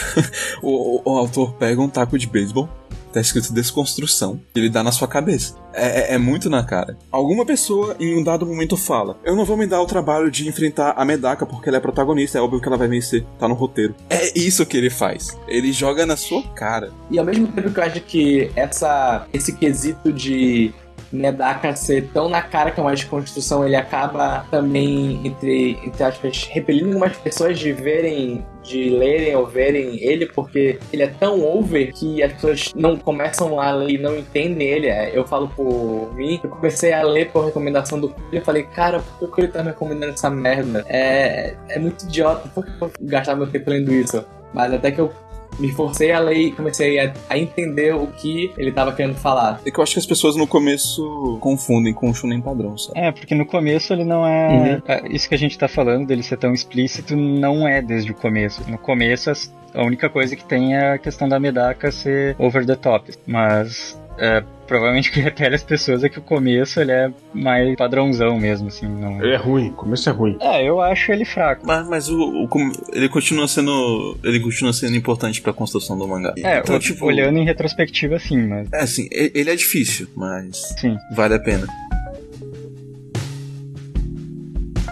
[0.64, 2.70] o, o, o autor pega um taco de beisebol
[3.12, 4.39] tá escrito desconstrução.
[4.55, 5.55] Ele dá na sua cabeça.
[5.74, 6.97] É, é, é, muito na cara.
[7.12, 10.47] Alguma pessoa em um dado momento fala: Eu não vou me dar o trabalho de
[10.47, 13.53] enfrentar a Medaka porque ela é protagonista, é óbvio que ela vai vencer, tá no
[13.53, 13.95] roteiro.
[14.10, 15.38] É isso que ele faz.
[15.47, 16.91] Ele joga na sua cara.
[17.12, 20.74] E ao mesmo tempo que eu acho que essa, esse quesito de
[21.12, 26.49] Medaka ser tão na cara que é uma desconstrução, ele acaba também, entre, entre aspas,
[26.51, 31.93] repelindo algumas pessoas de verem de lerem ou verem ele, porque ele é tão over
[31.93, 34.88] que as pessoas não começam a ler e não entendem ele.
[34.88, 38.63] É, eu falo por mim, eu comecei a ler por recomendação do e eu falei,
[38.63, 40.86] cara, por que ele tá me recomendando essa merda?
[40.89, 44.24] É, é muito idiota, por que eu vou gastar meu tempo lendo isso?
[44.53, 45.11] Mas até que eu
[45.60, 49.62] me forcei a ler e comecei a, a entender o que ele estava querendo falar.
[49.66, 52.99] É que eu acho que as pessoas no começo confundem com o Shunen padrão, sabe?
[52.99, 54.49] É, porque no começo ele não é...
[54.49, 54.82] Uhum.
[54.88, 58.16] é isso que a gente tá falando dele ser tão explícito não é desde o
[58.16, 58.62] começo.
[58.70, 59.32] No começo
[59.74, 63.14] a única coisa que tem é a questão da Medaka ser over the top.
[63.26, 67.76] Mas é, provavelmente o que repele as pessoas é que o começo ele é mais
[67.76, 68.88] padrãozão mesmo, assim.
[68.88, 69.22] Não...
[69.22, 70.38] Ele é ruim, o começo é ruim.
[70.41, 71.65] É, eu acho ele fraco.
[71.65, 72.49] Mas, mas o, o
[72.91, 74.18] ele continua sendo.
[74.24, 76.34] Ele continua sendo importante pra construção do mangá.
[76.38, 78.68] É, então, tipo, olhando em retrospectiva, sim, mas.
[78.72, 80.57] É, assim, ele é difícil, mas.
[80.80, 80.97] Sim.
[81.15, 81.68] Vale a pena.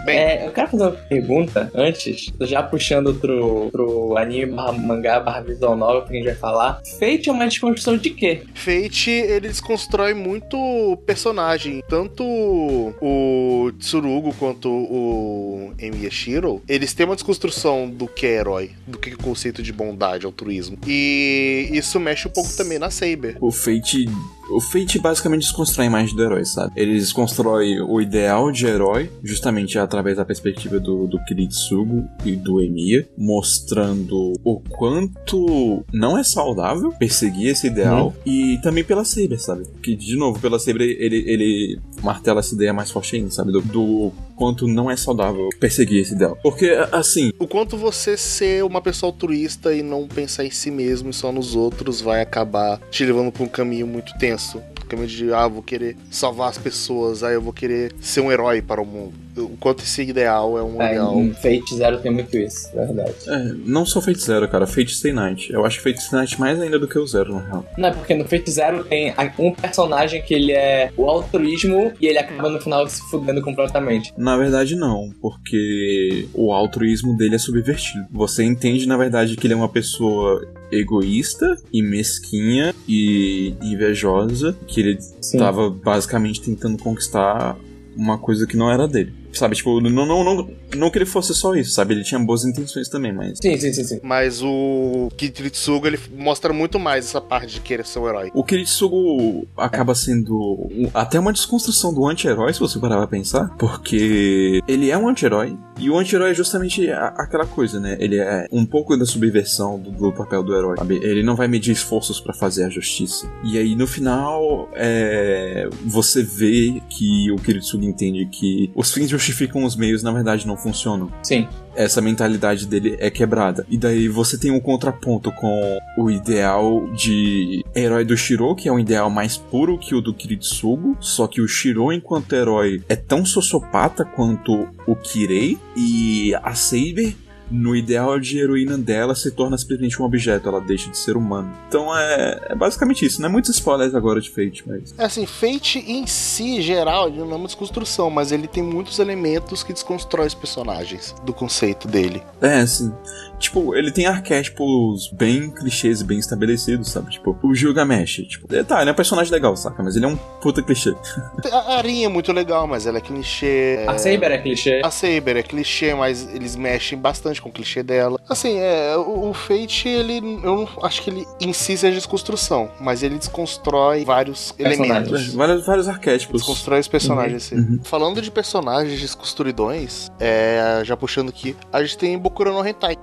[0.05, 5.19] Bem, é, eu quero fazer uma pergunta antes, já puxando pro, pro anime barra mangá
[5.19, 6.79] barra visual novel que a gente vai falar.
[6.99, 8.43] Fate é uma desconstrução de quê?
[8.53, 11.81] Fate, ele desconstrói muito personagem.
[11.89, 18.99] Tanto o Tsurugo quanto o Emiyashiro, eles têm uma desconstrução do que é herói, do
[18.99, 20.77] que é o conceito de bondade, altruísmo.
[20.85, 23.37] E isso mexe um pouco também na Saber.
[23.41, 24.05] O Fate
[24.49, 26.73] o Fate basicamente desconstrói a imagem do herói, sabe?
[26.75, 32.61] Ele desconstrói o ideal de herói, justamente através da perspectiva do, do Kiritsugo e do
[32.61, 38.21] Emiya, mostrando o quanto não é saudável perseguir esse ideal, hum.
[38.25, 39.63] e também pela Saber, sabe?
[39.81, 43.51] Que, de novo, pela Saber ele, ele martela essa ideia mais forte ainda, sabe?
[43.51, 46.37] Do, do quanto não é saudável perseguir esse ideal.
[46.41, 47.31] Porque, assim.
[47.39, 51.31] O quanto você ser uma pessoa altruísta e não pensar em si mesmo e só
[51.31, 54.61] nos outros vai acabar te levando pra um caminho muito tenso.
[54.87, 58.61] Caminho de, ah, vou querer salvar as pessoas, aí eu vou querer ser um herói
[58.61, 61.15] para o mundo o quanto esse ideal é um é, ideal.
[61.17, 63.13] Em Fate Zero tem muito isso, é verdade.
[63.27, 65.51] É, não só Fate Zero, cara, Fate Stay Night.
[65.51, 67.65] Eu acho Fate Stay Night mais ainda do que o Zero, na real.
[67.77, 72.07] Não, é porque no Fate Zero tem um personagem que ele é o altruísmo e
[72.07, 74.13] ele acaba no final se fudendo completamente.
[74.17, 78.05] Na verdade, não, porque o altruísmo dele é subvertido.
[78.11, 84.79] Você entende, na verdade, que ele é uma pessoa egoísta e mesquinha e invejosa, que
[84.79, 87.57] ele estava basicamente tentando conquistar
[87.95, 89.13] uma coisa que não era dele.
[89.35, 91.93] Sabe, tipo, não, não, não, não que ele fosse só isso, sabe?
[91.93, 93.37] Ele tinha boas intenções também, mas.
[93.41, 93.99] Sim, sim, sim, sim.
[94.01, 98.31] Mas o Kiritsugo, ele mostra muito mais essa parte de querer ser o herói.
[98.33, 103.49] O Kiritsugo acaba sendo até uma desconstrução do anti-herói, se você parar pra pensar.
[103.57, 105.57] Porque ele é um anti-herói.
[105.77, 107.97] E o anti-herói é justamente aquela coisa, né?
[107.99, 110.77] Ele é um pouco da subversão do, do papel do herói.
[110.77, 110.95] Sabe?
[111.03, 113.29] Ele não vai medir esforços para fazer a justiça.
[113.43, 115.67] E aí, no final, é...
[115.83, 120.55] você vê que o Kiritsugo entende que os fins justificam os meios, na verdade, não
[120.55, 121.11] funcionam.
[121.23, 121.47] Sim.
[121.75, 123.65] Essa mentalidade dele é quebrada.
[123.69, 128.71] E daí você tem um contraponto com o ideal de herói do Shiro, que é
[128.71, 130.95] um ideal mais puro que o do Kiritsugo.
[131.01, 135.57] Só que o Shiro, enquanto herói, é tão sociopata quanto o Kirei.
[135.75, 137.15] E a Saber
[137.49, 141.51] no ideal de heroína dela se torna simplesmente um objeto, ela deixa de ser humano.
[141.67, 144.93] Então é, é basicamente isso, não é muitos spoilers agora de Fate, mas.
[144.97, 148.99] É assim, Fate em si, geral, ele não é uma desconstrução, mas ele tem muitos
[148.99, 152.23] elementos que desconstrói os personagens do conceito dele.
[152.41, 152.93] É, sim.
[153.39, 157.11] Tipo, ele tem arquétipos bem clichês e bem estabelecidos, sabe?
[157.11, 159.81] Tipo, o Gilgamesh, tipo, ele- tá, ele é um personagem legal, saca?
[159.83, 160.93] Mas ele é um puta clichê.
[161.51, 163.83] A Arinha é muito legal, mas ela é clichê.
[163.87, 164.81] A Saber é clichê.
[164.83, 168.19] A Saber é clichê, mas eles mexem bastante com o clichê dela.
[168.29, 170.17] Assim, é, o, o Fate, ele.
[170.17, 175.07] Eu não acho que ele em si seja desconstrução, mas ele desconstrói vários Personagens.
[175.09, 175.33] elementos.
[175.33, 176.41] Vários, vários arquétipos.
[176.41, 177.55] Desconstrói os personagens, assim.
[177.55, 177.79] Uhum.
[177.83, 182.95] Falando de personagens desconstruidões, é, já puxando aqui, a gente tem Bokura no Hentai,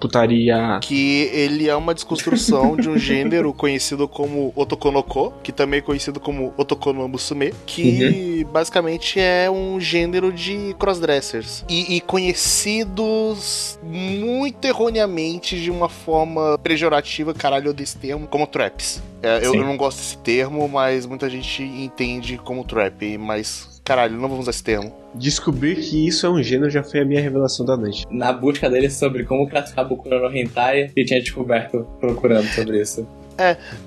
[0.00, 0.78] Putaria.
[0.82, 6.20] que ele é uma desconstrução de um gênero conhecido como Otokonoko, que também é conhecido
[6.20, 11.64] como Otokono Musume, que basicamente é um gênero de crossdressers.
[11.68, 19.02] E, e conhecidos muito erroneamente de uma forma pejorativa, caralho, desse termo, como traps.
[19.22, 19.58] É, eu, Sim.
[19.58, 24.40] eu não gosto desse termo, mas muita gente entende como trap, mas caralho, não vamos
[24.40, 24.92] usar esse termo.
[25.14, 28.04] Descobrir que isso é um gênero já foi a minha revelação da noite.
[28.10, 33.08] Na busca dele sobre como classificar Bokura no Hentai, ele tinha descoberto procurando sobre isso.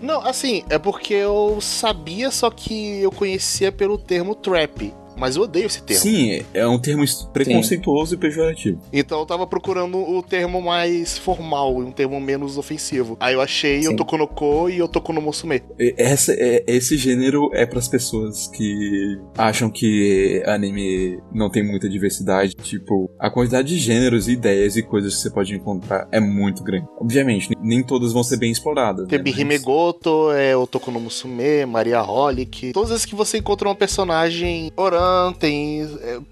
[0.01, 4.93] Não, assim, é porque eu sabia, só que eu conhecia pelo termo trap.
[5.17, 6.01] Mas eu odeio esse termo.
[6.01, 7.03] Sim, é um termo
[7.33, 8.81] preconceituoso e pejorativo.
[8.91, 13.17] Então eu tava procurando o termo mais formal, um termo menos ofensivo.
[13.19, 13.89] Aí eu achei Sim.
[13.93, 15.61] Otokonoko e Otokono Musume.
[15.79, 21.87] E- Essa, é- esse gênero é pras pessoas que acham que anime não tem muita
[21.89, 22.55] diversidade.
[22.55, 26.85] Tipo, a quantidade de gêneros, ideias e coisas que você pode encontrar é muito grande.
[26.99, 29.07] Obviamente, nem- todas vão ser bem exploradas.
[29.07, 32.71] Tem né, mas- Himegoto, é Otokono Musume, Maria Holic.
[32.73, 34.71] Todas as que você encontra uma personagem
[35.01, 35.87] Oran, tem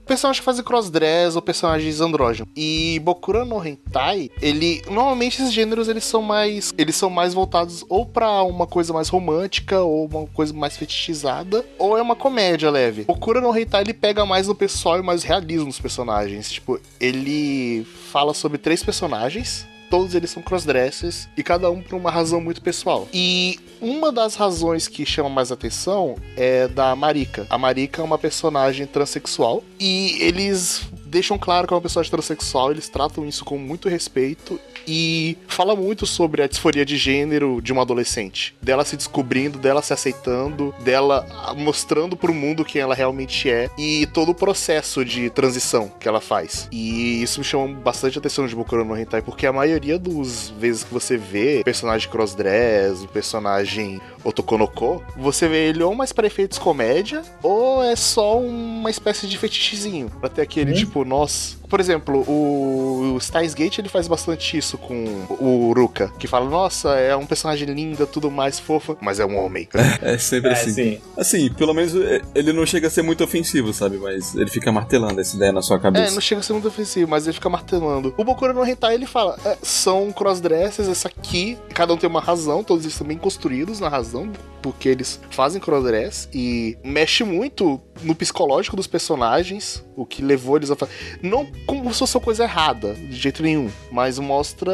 [0.05, 2.51] personagens que fazem crossdress ou personagens andrógenos.
[2.55, 7.83] E Bokura no Hentai, ele normalmente esses gêneros eles são mais eles são mais voltados
[7.89, 12.69] ou pra uma coisa mais romântica ou uma coisa mais fetichizada, ou é uma comédia
[12.69, 13.03] leve.
[13.03, 16.51] Bokura no Hentai ele pega mais no pessoal e mais realismo dos personagens.
[16.51, 22.11] Tipo, ele fala sobre três personagens todos eles são crossdressers e cada um por uma
[22.11, 23.07] razão muito pessoal.
[23.13, 27.47] E uma das razões que chama mais atenção é da Marika.
[27.49, 32.71] A Marika é uma personagem transexual e eles deixam claro que é uma personagem transexual,
[32.71, 37.73] eles tratam isso com muito respeito e fala muito sobre a disforia de gênero de
[37.73, 41.25] uma adolescente, dela se descobrindo, dela se aceitando, dela
[41.57, 46.21] mostrando pro mundo quem ela realmente é e todo o processo de transição que ela
[46.21, 46.67] faz.
[46.71, 50.83] E isso me chama bastante atenção de Boku no Hentai, porque a maioria das vezes
[50.83, 56.57] que você vê personagem crossdress, o personagem Otokonoko, você vê ele ou mais para efeitos
[56.57, 60.09] comédia, ou é só uma espécie de fetichezinho.
[60.19, 60.75] Pra ter aquele Hum.
[60.75, 61.58] tipo, nossa.
[61.69, 65.05] Por exemplo, o, o Steins Gate ele faz bastante isso com
[65.39, 69.37] o Ruka, que fala, nossa, é um personagem linda, tudo mais fofa, mas é um
[69.37, 69.67] homem.
[70.01, 70.71] É sempre É, assim.
[70.71, 71.01] sim.
[71.17, 73.97] Assim, pelo menos é, ele não chega a ser muito ofensivo, sabe?
[73.97, 76.13] Mas ele fica martelando essa ideia na sua É, cabeça.
[76.13, 78.13] não chega a ser muito ofensivo, mas ele fica martelando.
[78.17, 82.21] O Bokura no Hentai, ele fala, é, são crossdressers, essa aqui, cada um tem uma
[82.21, 87.79] razão, todos eles estão bem construídos na razão, porque eles fazem crossdress e mexe muito
[88.01, 90.91] no psicológico dos personagens, o que levou eles a fazer.
[91.21, 94.71] Não como se fosse uma coisa errada, de jeito nenhum, mas mostra.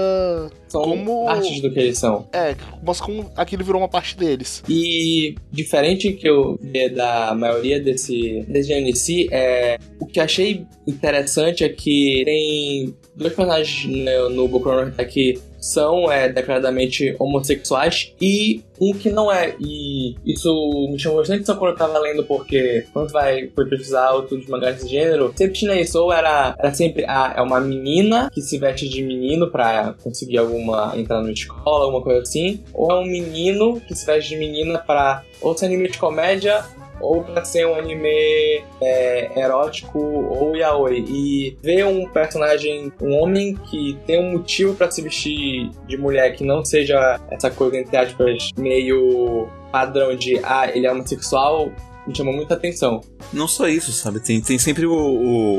[0.67, 2.27] São Como- artes do que eles são.
[2.33, 4.63] É, mostra como aquilo virou uma parte deles.
[4.67, 11.63] E diferente que eu vi da maioria desse, desse si, é, o que achei interessante
[11.63, 18.63] é que tem dois personagens no, no Boku no que são é, declaradamente homossexuais e
[18.79, 19.55] um que não é.
[19.59, 20.49] E isso
[20.91, 24.75] me chamou bastante atenção quando eu tava lendo, porque quando vai foi pesquisar outros mangás
[24.75, 28.87] desse gênero, sempre tinha isso, era, era sempre ah, é uma menina que se veste
[28.87, 33.81] de menino pra conseguir alguma entrar na escola, alguma coisa assim, ou é um menino
[33.81, 36.63] que se veste de menina pra ou ser anime de comédia
[36.99, 41.05] ou pra ser um anime é, erótico ou yaoi.
[41.07, 46.35] E ver um personagem, um homem que tem um motivo pra se vestir de mulher
[46.35, 51.71] que não seja essa coisa, entre aspas, meio padrão de ah, ele é homossexual,
[52.07, 53.01] me chamou muita atenção.
[53.33, 54.19] Não só isso, sabe?
[54.19, 54.93] Tem, tem sempre o,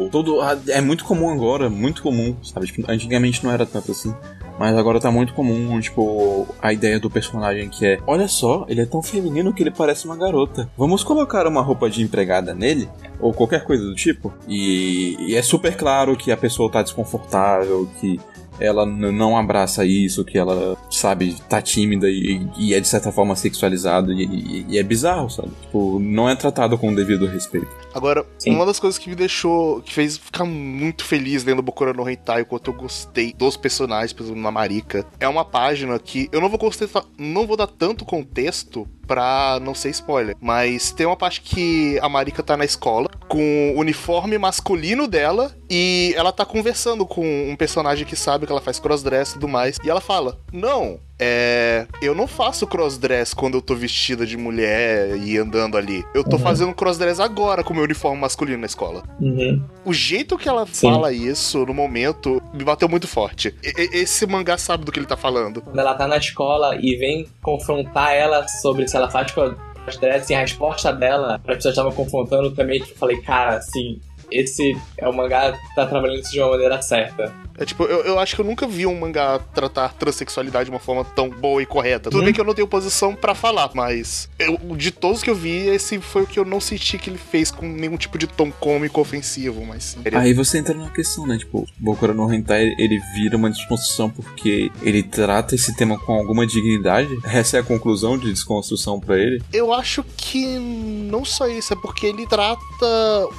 [0.05, 0.39] o- todo
[0.69, 2.67] É muito comum agora, muito comum, sabe?
[2.67, 4.15] Tipo, antigamente não era tanto assim.
[4.59, 8.81] Mas agora tá muito comum, tipo, a ideia do personagem que é: olha só, ele
[8.81, 10.71] é tão feminino que ele parece uma garota.
[10.79, 12.89] Vamos colocar uma roupa de empregada nele?
[13.21, 14.33] Ou qualquer coisa do tipo.
[14.49, 18.19] E, e é super claro que a pessoa tá desconfortável, que
[18.61, 23.35] ela não abraça isso, que ela, sabe, tá tímida e, e é de certa forma
[23.37, 25.51] sexualizado e, e- e é bizarro, sabe?
[25.63, 27.69] Tipo, não é tratado com o devido respeito.
[27.95, 28.51] Agora, Sim.
[28.55, 32.43] uma das coisas que me deixou, que fez ficar muito feliz lendo Bokura no Hentai,
[32.43, 36.41] o quanto eu gostei dos personagens, por exemplo, na Marika, é uma página que eu
[36.41, 40.37] não vou contestar, não vou dar tanto contexto, pra não ser spoiler.
[40.41, 45.55] Mas tem uma parte que a Marika tá na escola com o uniforme masculino dela
[45.71, 49.49] e ela tá conversando com um personagem que sabe que ela faz crossdress e tudo
[49.49, 49.79] mais.
[49.85, 51.87] E ela fala: Não, é.
[52.03, 56.05] Eu não faço crossdress quando eu tô vestida de mulher e andando ali.
[56.15, 56.43] Eu tô Uhum.
[56.43, 59.03] fazendo crossdress agora com meu uniforme masculino na escola.
[59.21, 59.63] Uhum.
[59.85, 60.91] O jeito que ela Sim.
[60.91, 63.55] fala isso no momento me bateu muito forte.
[63.63, 65.61] E- e- esse mangá sabe do que ele tá falando.
[65.63, 70.41] Quando ela tá na escola e vem confrontar ela sobre se ela faz crossdressing, a
[70.41, 74.01] resposta dela, as pessoas estavam confrontando também, tipo, eu falei, cara, assim,
[74.31, 77.33] esse é o mangá que tá trabalhando isso de uma maneira certa.
[77.59, 80.79] É tipo, eu, eu acho que eu nunca vi um mangá tratar transexualidade de uma
[80.81, 82.11] forma tão boa e correta.
[82.11, 82.25] Tudo Uhum.
[82.27, 85.67] bem que eu não tenho posição pra falar, mas eu, de todos que eu vi,
[85.69, 88.51] esse foi o que eu não senti que ele fez com nenhum tipo de tom
[88.53, 90.01] cômico ofensivo, mas sim.
[90.15, 91.39] Aí você entra na questão, né?
[91.39, 96.47] Tipo, Bokura no Hentai, ele vira uma desconstrução porque ele trata esse tema com alguma
[96.47, 97.09] dignidade.
[97.25, 99.43] Essa é a conclusão de desconstrução pra ele.
[99.53, 102.59] Eu acho que não só isso, é porque ele trata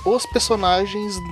[0.06, 0.77] os personagens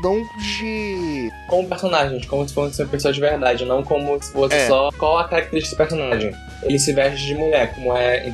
[0.01, 1.31] não de.
[1.47, 4.67] Como personagens, como se fossem pessoas de verdade, não como se fosse É.
[4.67, 6.31] só qual a característica do personagem.
[6.63, 8.33] Ele se veste de mulher, como é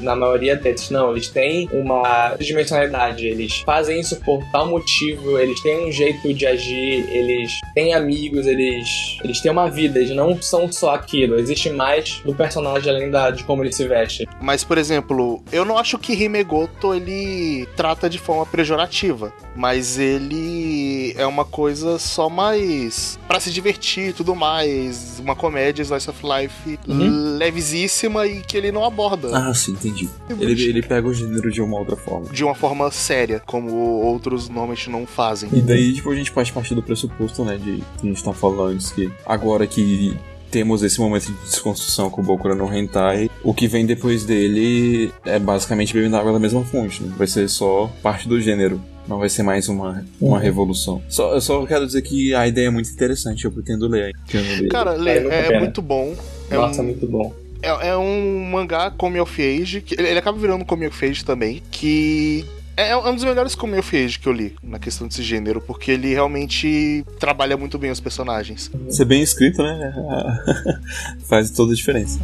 [0.00, 0.90] na maioria deles.
[0.90, 6.32] Não, eles têm uma dimensionalidade, eles fazem isso por tal motivo, eles têm um jeito
[6.34, 11.38] de agir, eles têm amigos, eles, eles têm uma vida, eles não são só aquilo,
[11.38, 14.28] existe mais do personagem além da, de como ele se veste.
[14.40, 20.47] Mas, por exemplo, eu não acho que Himegoto ele trata de forma pejorativa, mas ele
[21.16, 26.20] é uma coisa só mais pra se divertir e tudo mais, uma comédia slice of
[26.24, 27.36] life Uhum.
[27.38, 30.08] levíssima e que ele não aborda Ah, sim, entendi.
[30.40, 32.26] Ele, ele pega o gênero de uma outra forma.
[32.30, 35.48] de uma forma séria, como outros normalmente não fazem.
[35.52, 38.32] E daí, tipo, a gente pode partir do pressuposto, né, de que a gente tá
[38.32, 40.16] falando antes, que agora que
[40.50, 45.12] temos esse momento de desconstrução com o Bokura no Hentai, o que vem depois dele
[45.24, 47.12] é basicamente bebendo água da mesma fonte, né?
[47.18, 48.80] Vai ser só parte do gênero.
[49.08, 50.42] Não vai ser mais uma, uma Uhum.
[50.42, 51.02] revolução.
[51.08, 54.12] Só, eu só quero dizer que a ideia é muito interessante, eu pretendo ler.
[54.26, 54.68] Pretendo ler.
[54.68, 55.60] Cara, a é, pena.
[55.60, 56.14] muito bom.
[56.50, 57.34] É Nossa, um, muito bom.
[57.62, 61.04] É, é um mangá come of age, que ele, ele acaba virando um come of
[61.06, 62.44] age também, que
[62.76, 65.60] é, é um dos melhores come of age que eu li na questão desse gênero,
[65.60, 68.70] porque ele realmente trabalha muito bem os personagens.
[68.90, 69.92] Ser bem escrito, né?
[71.26, 72.20] Faz toda a diferença.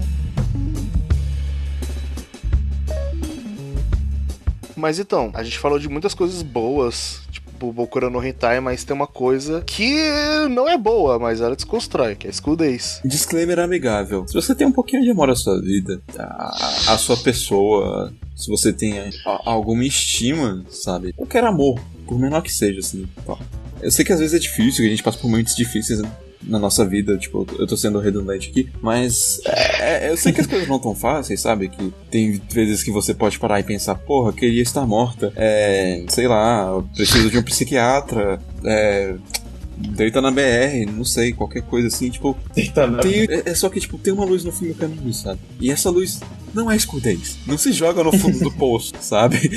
[4.84, 8.94] Mas então, a gente falou de muitas coisas boas, tipo Bokura no Hentai, mas tem
[8.94, 9.96] uma coisa que
[10.50, 13.00] não é boa, mas ela desconstrói, que é a Days.
[13.02, 14.28] Disclaimer amigável.
[14.28, 18.50] Se você tem um pouquinho de amor à sua vida, à, à sua pessoa, se
[18.50, 19.10] você tem a-
[19.46, 21.14] alguma estima, sabe?
[21.14, 23.08] Qualquer amor, por menor que seja, assim.
[23.80, 25.98] Eu sei que às vezes é difícil, que a gente passa por momentos difíceis
[26.46, 30.40] na nossa vida, tipo, eu tô- sendo redundante aqui, mas é, é, eu sei que
[30.40, 31.68] as coisas não tão fáceis, sabe?
[31.68, 36.28] Que tem vezes que você pode parar e pensar, porra, queria estar morta, é, sei
[36.28, 39.14] lá, preciso de um psiquiatra, é,
[39.76, 43.00] deita na BR, não sei, qualquer coisa assim, tipo, Tentando.
[43.00, 45.40] tem- é, é só que, tipo, tem uma luz no fim do caminho, sabe?
[45.60, 46.20] E essa luz
[46.54, 47.36] não é escudez.
[47.46, 49.50] Não se joga no fundo do poço, sabe?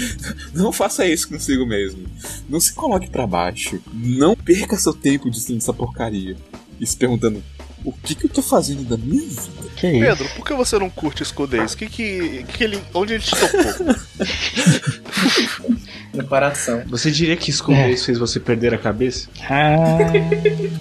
[0.53, 2.03] Não faça isso consigo mesmo.
[2.49, 3.79] Não se coloque pra baixo.
[3.93, 6.35] Não perca seu tempo destruindo essa porcaria.
[6.79, 7.43] E se perguntando,
[7.83, 9.41] o que que eu tô fazendo da minha vida?
[9.75, 9.99] Que isso?
[9.99, 11.75] Pedro, por que você não curte Days?
[11.75, 13.95] Que que, que ele, onde ele te tocou?
[16.13, 16.83] No coração.
[16.87, 17.83] Você diria que School É.
[17.83, 19.29] Days fez você perder a cabeça?
[19.47, 19.97] Ah,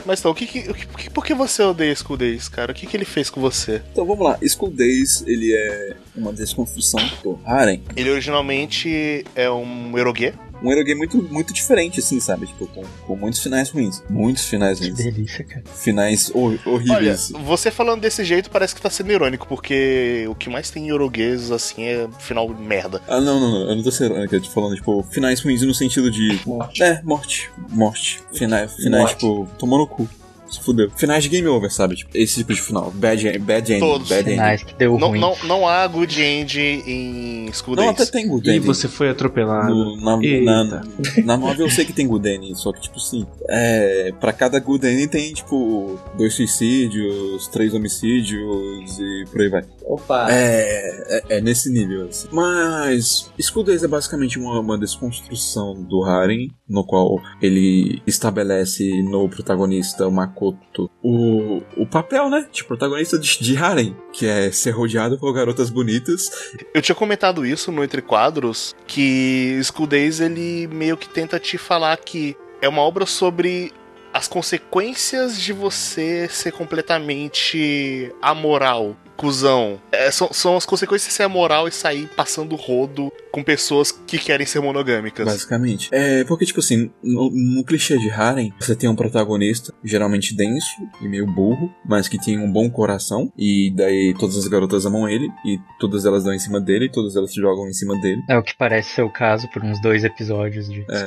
[0.06, 2.72] mas então, o que que, o que- por que você odeia School Days, cara?
[2.72, 3.82] O que que ele fez com você?
[3.92, 4.38] Então vamos lá.
[4.48, 7.82] School Days, ele é uma desconstrução do Harem.
[7.94, 10.32] Ele originalmente é um erogue,
[10.62, 12.46] Um erogue muito, muito diferente, assim, sabe?
[12.46, 14.02] Tipo, com, com muitos finais ruins.
[14.08, 14.96] Muitos finais que ruins.
[15.04, 15.62] delícia, cara.
[15.74, 17.30] Finais hor- Olha, horríveis.
[17.44, 20.88] você falando desse jeito parece que tá sendo irônico, porque o que mais tem em
[20.88, 23.00] Euroguês, assim, é final merda.
[23.06, 23.70] Ah, não, não, não.
[23.70, 24.34] Eu não tô sendo irônico.
[24.34, 26.82] Eu tô falando, tipo, finais ruins no sentido de Morte.
[26.82, 27.50] É, morte.
[27.70, 28.20] Morte.
[28.32, 29.14] Finais, finais Morte.
[29.18, 30.08] tipo, tomou no cu.
[30.48, 30.90] Se fudeu.
[30.96, 31.96] Finais de game over, sabe?
[31.96, 32.90] Tipo, esse tipo de final.
[32.94, 33.80] Bad, end- bad ending.
[33.80, 34.08] Todos.
[34.08, 34.30] Bad.
[34.30, 35.18] Finais que deu Não, ruim.
[35.20, 38.64] não, não há good end em School Não, até tem good E ending.
[38.66, 39.74] você foi atropelado.
[39.74, 40.44] No- na, Eita.
[40.44, 40.82] na,
[41.24, 44.58] na novel eu sei que tem good ending, só que, tipo assim, é, pra cada
[44.60, 49.64] good ending tem, tipo, dois suicídios, três homicídios e por aí vai.
[49.86, 50.26] Opa.
[50.28, 52.26] É, é, é nesse nível, assim.
[52.32, 59.28] Mas School Days é basicamente uma, uma desconstrução do Harem, no qual ele estabelece no
[59.28, 65.18] protagonista, Makoto, o, o papel, né, de protagonista de, de Harem, que é ser rodeado
[65.18, 66.30] por garotas bonitas.
[66.74, 71.56] Eu tinha comentado isso no Entre Quadros, que School Days, ele meio que tenta te
[71.56, 73.72] falar que é uma obra sobre
[74.12, 78.96] as consequências de você ser completamente amoral.
[79.16, 79.80] Cuzão.
[79.90, 84.18] É, são, são as consequências de ser moral e sair passando rodo com pessoas que
[84.18, 85.26] querem ser monogâmicas.
[85.26, 85.88] Basicamente.
[85.92, 90.70] É, porque, tipo assim, no, no clichê de Harem, você tem um protagonista, geralmente denso
[91.00, 95.08] e meio burro, mas que tem um bom coração, e daí todas as garotas amam
[95.08, 97.98] ele, e todas elas dão em cima dele, e todas elas se jogam em cima
[98.00, 98.22] dele.
[98.28, 101.06] É o que parece ser o caso por uns dois episódios de É.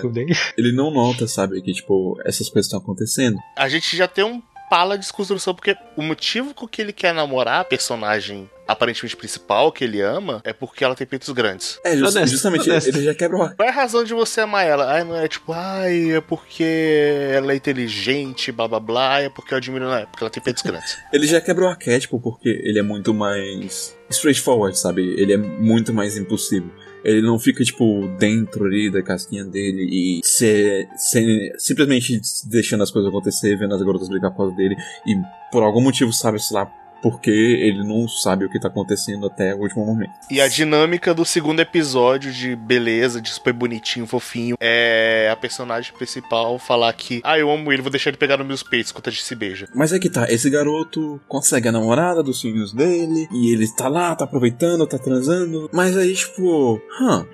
[0.57, 3.37] Ele não nota, sabe, que, tipo, essas coisas estão acontecendo.
[3.57, 7.13] A gente já tem um pala de desconstrução, porque o motivo com que ele quer
[7.13, 11.79] namorar a personagem aparentemente principal, que ele ama, é porque ela tem peitos grandes.
[11.83, 12.87] É, just- Honesto, justamente, honesto.
[12.89, 14.91] ele já quebra o Qual é a razão de você amar ela?
[14.93, 16.63] Ai, não é tipo, ai, é porque
[17.33, 20.43] ela é inteligente, blá blá blá, é porque eu admiro ela, é porque ela tem
[20.43, 20.95] peitos grandes.
[21.11, 25.01] Ele já quebra o arquétipo porque ele é muito mais straightforward, sabe?
[25.19, 26.69] Ele é muito mais impossível.
[27.03, 32.91] Ele não fica, tipo, dentro ali da casquinha dele e se, se- simplesmente deixando as
[32.91, 34.75] coisas acontecer, vendo as garotas brigar por causa dele
[35.07, 35.15] e
[35.51, 36.65] por algum motivo sabe-se lá
[37.01, 40.11] porque ele não sabe o que tá acontecendo até o último momento.
[40.29, 45.93] E a dinâmica do segundo episódio de beleza, de super bonitinho, fofinho, é a personagem
[45.93, 49.07] principal falar que, ah, eu amo ele, vou deixar ele pegar nos meus peitos enquanto
[49.07, 49.67] a gente se beija.
[49.73, 53.87] Mas é que tá, esse garoto consegue a namorada dos sonhos dele, e ele tá
[53.87, 57.25] lá, tá aproveitando, tá transando, mas aí, tipo, hã,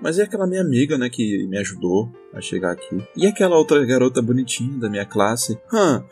[0.00, 3.02] mas e aquela minha amiga, né, que me ajudou a chegar aqui?
[3.16, 5.58] E aquela outra garota bonitinha da minha classe?
[5.72, 6.04] Hã,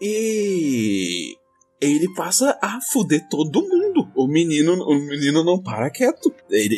[0.00, 1.36] e
[1.82, 4.08] ele passa a fuder todo mundo.
[4.14, 6.32] O menino, o menino não para quieto.
[6.50, 6.76] Ele,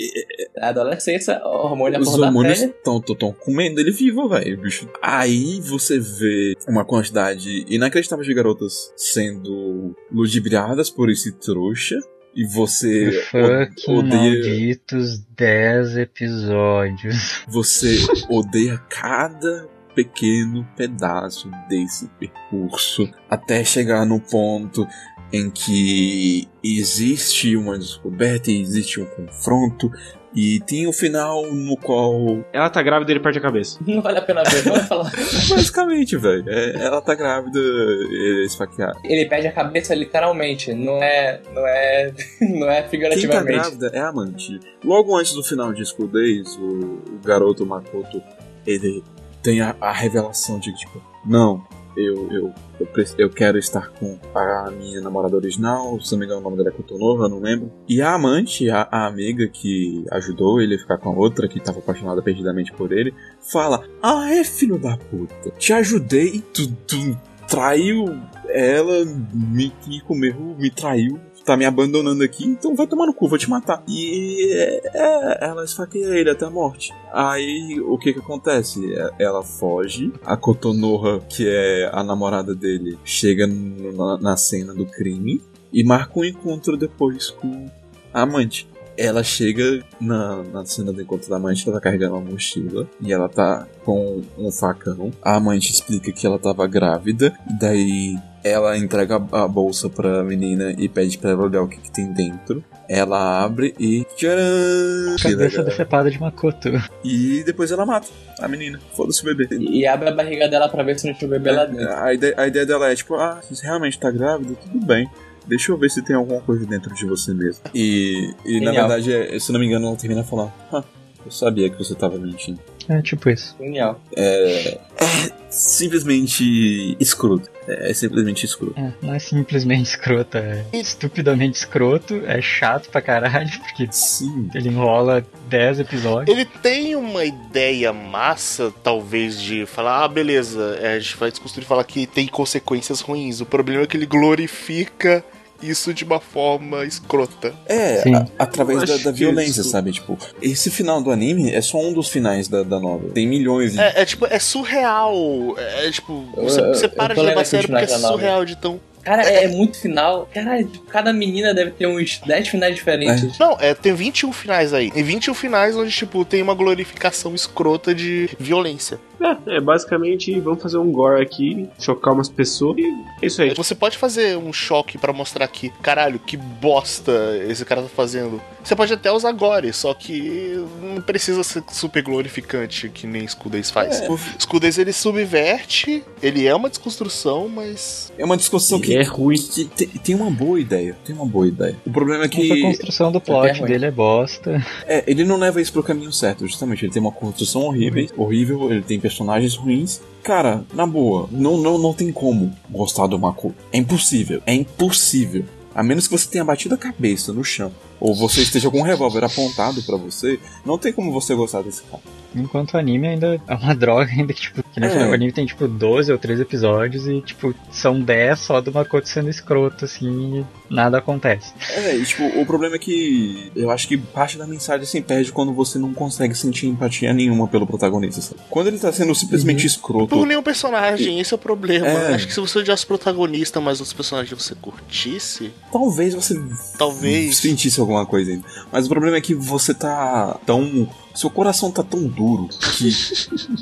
[0.59, 3.01] A adolescência, o hormônio os hormônios estão
[3.33, 4.89] comendo ele vivo, velho, bicho.
[5.03, 11.99] Aí você vê uma quantidade inacreditável de garotas sendo ludibriadas por esse trouxa.
[12.37, 17.45] E você Fucking o- odeia, malditos 10 episódios.
[17.47, 17.97] você
[18.29, 24.87] odeia cada pequeno pedaço desse percurso até chegar no ponto
[25.33, 29.91] em que existe uma descoberta e existe um confronto
[30.35, 33.79] e tem o final no qual Ela tá grávida e ele perde a cabeça.
[33.87, 35.11] Não vale a pena ver, vamos falar.
[35.49, 36.45] Basicamente, velho.
[36.49, 38.99] É, ela tá grávida, ele é esfaqueada.
[39.05, 41.41] Ele perde a cabeça literalmente, não é.
[41.55, 42.13] Não é.
[42.41, 43.53] Não é Quem tá figurativamente.
[43.53, 44.59] grávida é a amante.
[44.85, 48.21] Logo antes do final de School Days, o, o garoto Makoto,
[48.67, 49.03] ele
[49.45, 51.63] tem a, a revelação de tipo, não,
[51.97, 52.89] eu, eu, eu,
[53.19, 56.71] eu quero estar com a minha namorada original, se não me engano o nome dela
[56.71, 57.71] é Kotonova, eu não lembro.
[57.87, 61.61] E a amante, a, a amiga que ajudou ele a ficar com a outra, que
[61.61, 67.17] tava apaixonada perdidamente por ele, fala, ah é filho da puta, te ajudei, tu, tu
[67.47, 68.07] traiu
[68.49, 73.29] ela, me, me comeu, me traiu, tá me abandonando aqui, então vai tomar no cu,
[73.29, 73.83] vou te matar.
[73.87, 76.93] E é, é, ela esfaqueia ele até a morte.
[77.13, 78.81] Aí o que que acontece?
[78.95, 84.87] É- Ela foge, a Kotonoha, que é a namorada dele, chega na, na cena do
[84.87, 85.41] crime
[85.73, 87.67] e marca um encontro depois com
[88.13, 88.69] a amante.
[88.97, 93.13] Ela chega na, na cena do encontro da amante, ela tá carregando uma mochila e
[93.13, 95.11] ela tá com um facão.
[95.21, 100.73] A amante explica que ela tava grávida, daí ela entrega a, a bolsa pra menina
[100.79, 102.63] e pede pra ela olhar o que, que tem dentro.
[102.89, 104.05] Ela abre e.
[104.15, 105.17] Tcharam!
[105.21, 106.69] Cabeça decepada de Makoto.
[107.03, 108.07] E depois ela mata
[108.39, 108.79] a menina.
[108.95, 109.49] Foda-se o bebê.
[109.59, 111.89] E abre a barriga dela pra ver se não tinha o bebê lá dentro.
[111.95, 115.09] A ideia, a ideia dela é tipo, ah, se você realmente tá grávida, tudo bem.
[115.47, 117.63] Deixa eu ver se tem alguma coisa dentro de você mesmo.
[117.75, 120.83] E, e na verdade, é- se não me engano, ela termina falando, ah,
[121.25, 122.59] eu sabia que você tava mentindo.
[122.89, 123.57] É tipo isso.
[123.59, 124.01] Genial.
[124.17, 127.49] É, é simplesmente escroto.
[127.67, 128.79] É, é simplesmente escroto.
[128.79, 134.51] É, não é simplesmente escroto, é estupidamente escroto, é chato pra caralho, porque Sim.
[134.55, 136.37] ele enrola 10 episódios.
[136.37, 141.65] Ele tem uma ideia massa, talvez, de falar, ah, beleza, é, a gente vai desconstruir
[141.65, 143.41] e falar que tem consequências ruins.
[143.41, 145.25] O problema é que ele glorifica
[145.69, 147.55] isso de uma forma escrota.
[147.67, 149.93] É, a- através da, da violência, isso- sabe?
[149.93, 153.13] Tipo, esse final do anime é só um dos finais da, da novela.
[153.13, 153.81] Tem milhões de.
[153.81, 155.13] É, é tipo, é surreal.
[155.59, 158.81] É, tipo, você, Eu- você para de levar sério porque é surreal de tão.
[159.03, 160.27] Cara, é, é muito final.
[160.33, 163.39] Caralho, tipo, cada menina deve ter uns 10 finais diferentes.
[163.39, 164.91] Não, é, tem 21 finais aí.
[164.91, 168.99] Tem 21 finais onde, tipo, tem uma glorificação escrota de violência.
[169.25, 172.87] É, é basicamente, vamos fazer um gore aqui, chocar umas pessoas e
[173.23, 173.55] é isso aí.
[173.55, 177.13] Você pode fazer um choque pra mostrar que, caralho, que bosta
[177.49, 178.41] esse cara tá fazendo.
[178.65, 183.71] Você pode até usar gore, só que não precisa ser super glorificante que nem Scudace
[183.71, 184.01] faz.
[184.01, 184.09] É,
[184.39, 189.37] Scudace ele subverte, ele é uma desconstrução, mas é uma discussão que, é ruim.
[189.37, 190.97] que tem, tem uma boa ideia.
[191.05, 191.77] Tem uma boa ideia.
[191.85, 193.69] O problema é que construção do é plot ruim.
[193.71, 194.65] dele é bosta.
[194.87, 196.47] é, ele não leva isso pro caminho certo.
[196.47, 200.01] Justamente, ele tem uma construção horrível, horrível ele tem personagens ruins.
[200.23, 203.55] Cara, na boa, não, não, não tem como gostar do Makoto.
[203.71, 204.41] É impossível.
[204.47, 205.45] É impossível.
[205.75, 208.83] A menos que você tenha batido a cabeça no chão, ou você esteja com um
[208.83, 212.03] revólver apontado pra você, não tem como você gostar desse cara.
[212.35, 215.07] Enquanto o anime ainda é uma droga, ainda que, tipo, que nem É.
[215.09, 219.09] o anime tem, tipo, 12 ou 13 episódios e, tipo, são 10 só do Makoto
[219.09, 221.53] sendo escroto, assim, e nada acontece.
[221.71, 225.31] É, e, tipo, o problema é que eu acho que parte da mensagem se perde
[225.33, 228.41] quando você não consegue sentir empatia nenhuma pelo protagonista, sabe?
[228.51, 230.09] Quando ele tá sendo simplesmente escroto.
[230.09, 231.87] Por nenhum personagem, esse é o problema.
[231.87, 232.15] É.
[232.15, 236.41] Acho que se você odiasse o protagonista, mas os personagens você curtisse, Talvez você
[236.79, 237.37] talvez.
[237.37, 238.45] sentisse alguma coisa ainda.
[238.73, 240.89] Mas o problema é que você tá tão.
[241.15, 242.91] Seu coração tá tão duro que,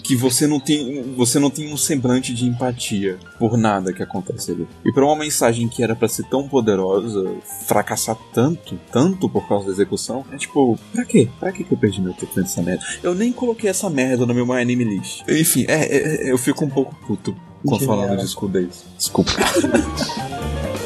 [0.02, 1.02] que você não tem.
[1.16, 4.66] Você não tem um semblante de empatia por nada que acontece ali.
[4.84, 7.34] E pra uma mensagem que era pra ser tão poderosa,
[7.66, 11.28] fracassar tanto, tanto por causa da execução, é tipo, pra quê?
[11.38, 12.84] Pra que que eu perdi meu tempo nessa merda?
[13.02, 15.22] Eu nem coloquei essa merda no meu My Anime List.
[15.28, 17.36] Enfim, é, é- é- eu fico um pouco puto
[17.66, 18.84] quando falando de School Days.
[18.96, 19.32] Desculpa.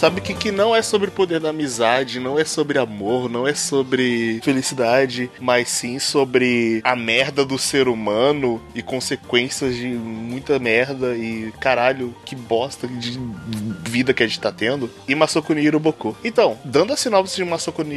[0.00, 3.46] Sabe que, que não é sobre o poder da amizade, não é sobre amor, não
[3.46, 10.58] é sobre felicidade, mas sim sobre a merda do ser humano e consequências de muita
[10.58, 13.20] merda e caralho, que bosta de
[13.90, 14.90] vida que a gente tá tendo.
[15.06, 16.16] E Masako no.
[16.24, 17.92] Então, dando a sinopse de Masako no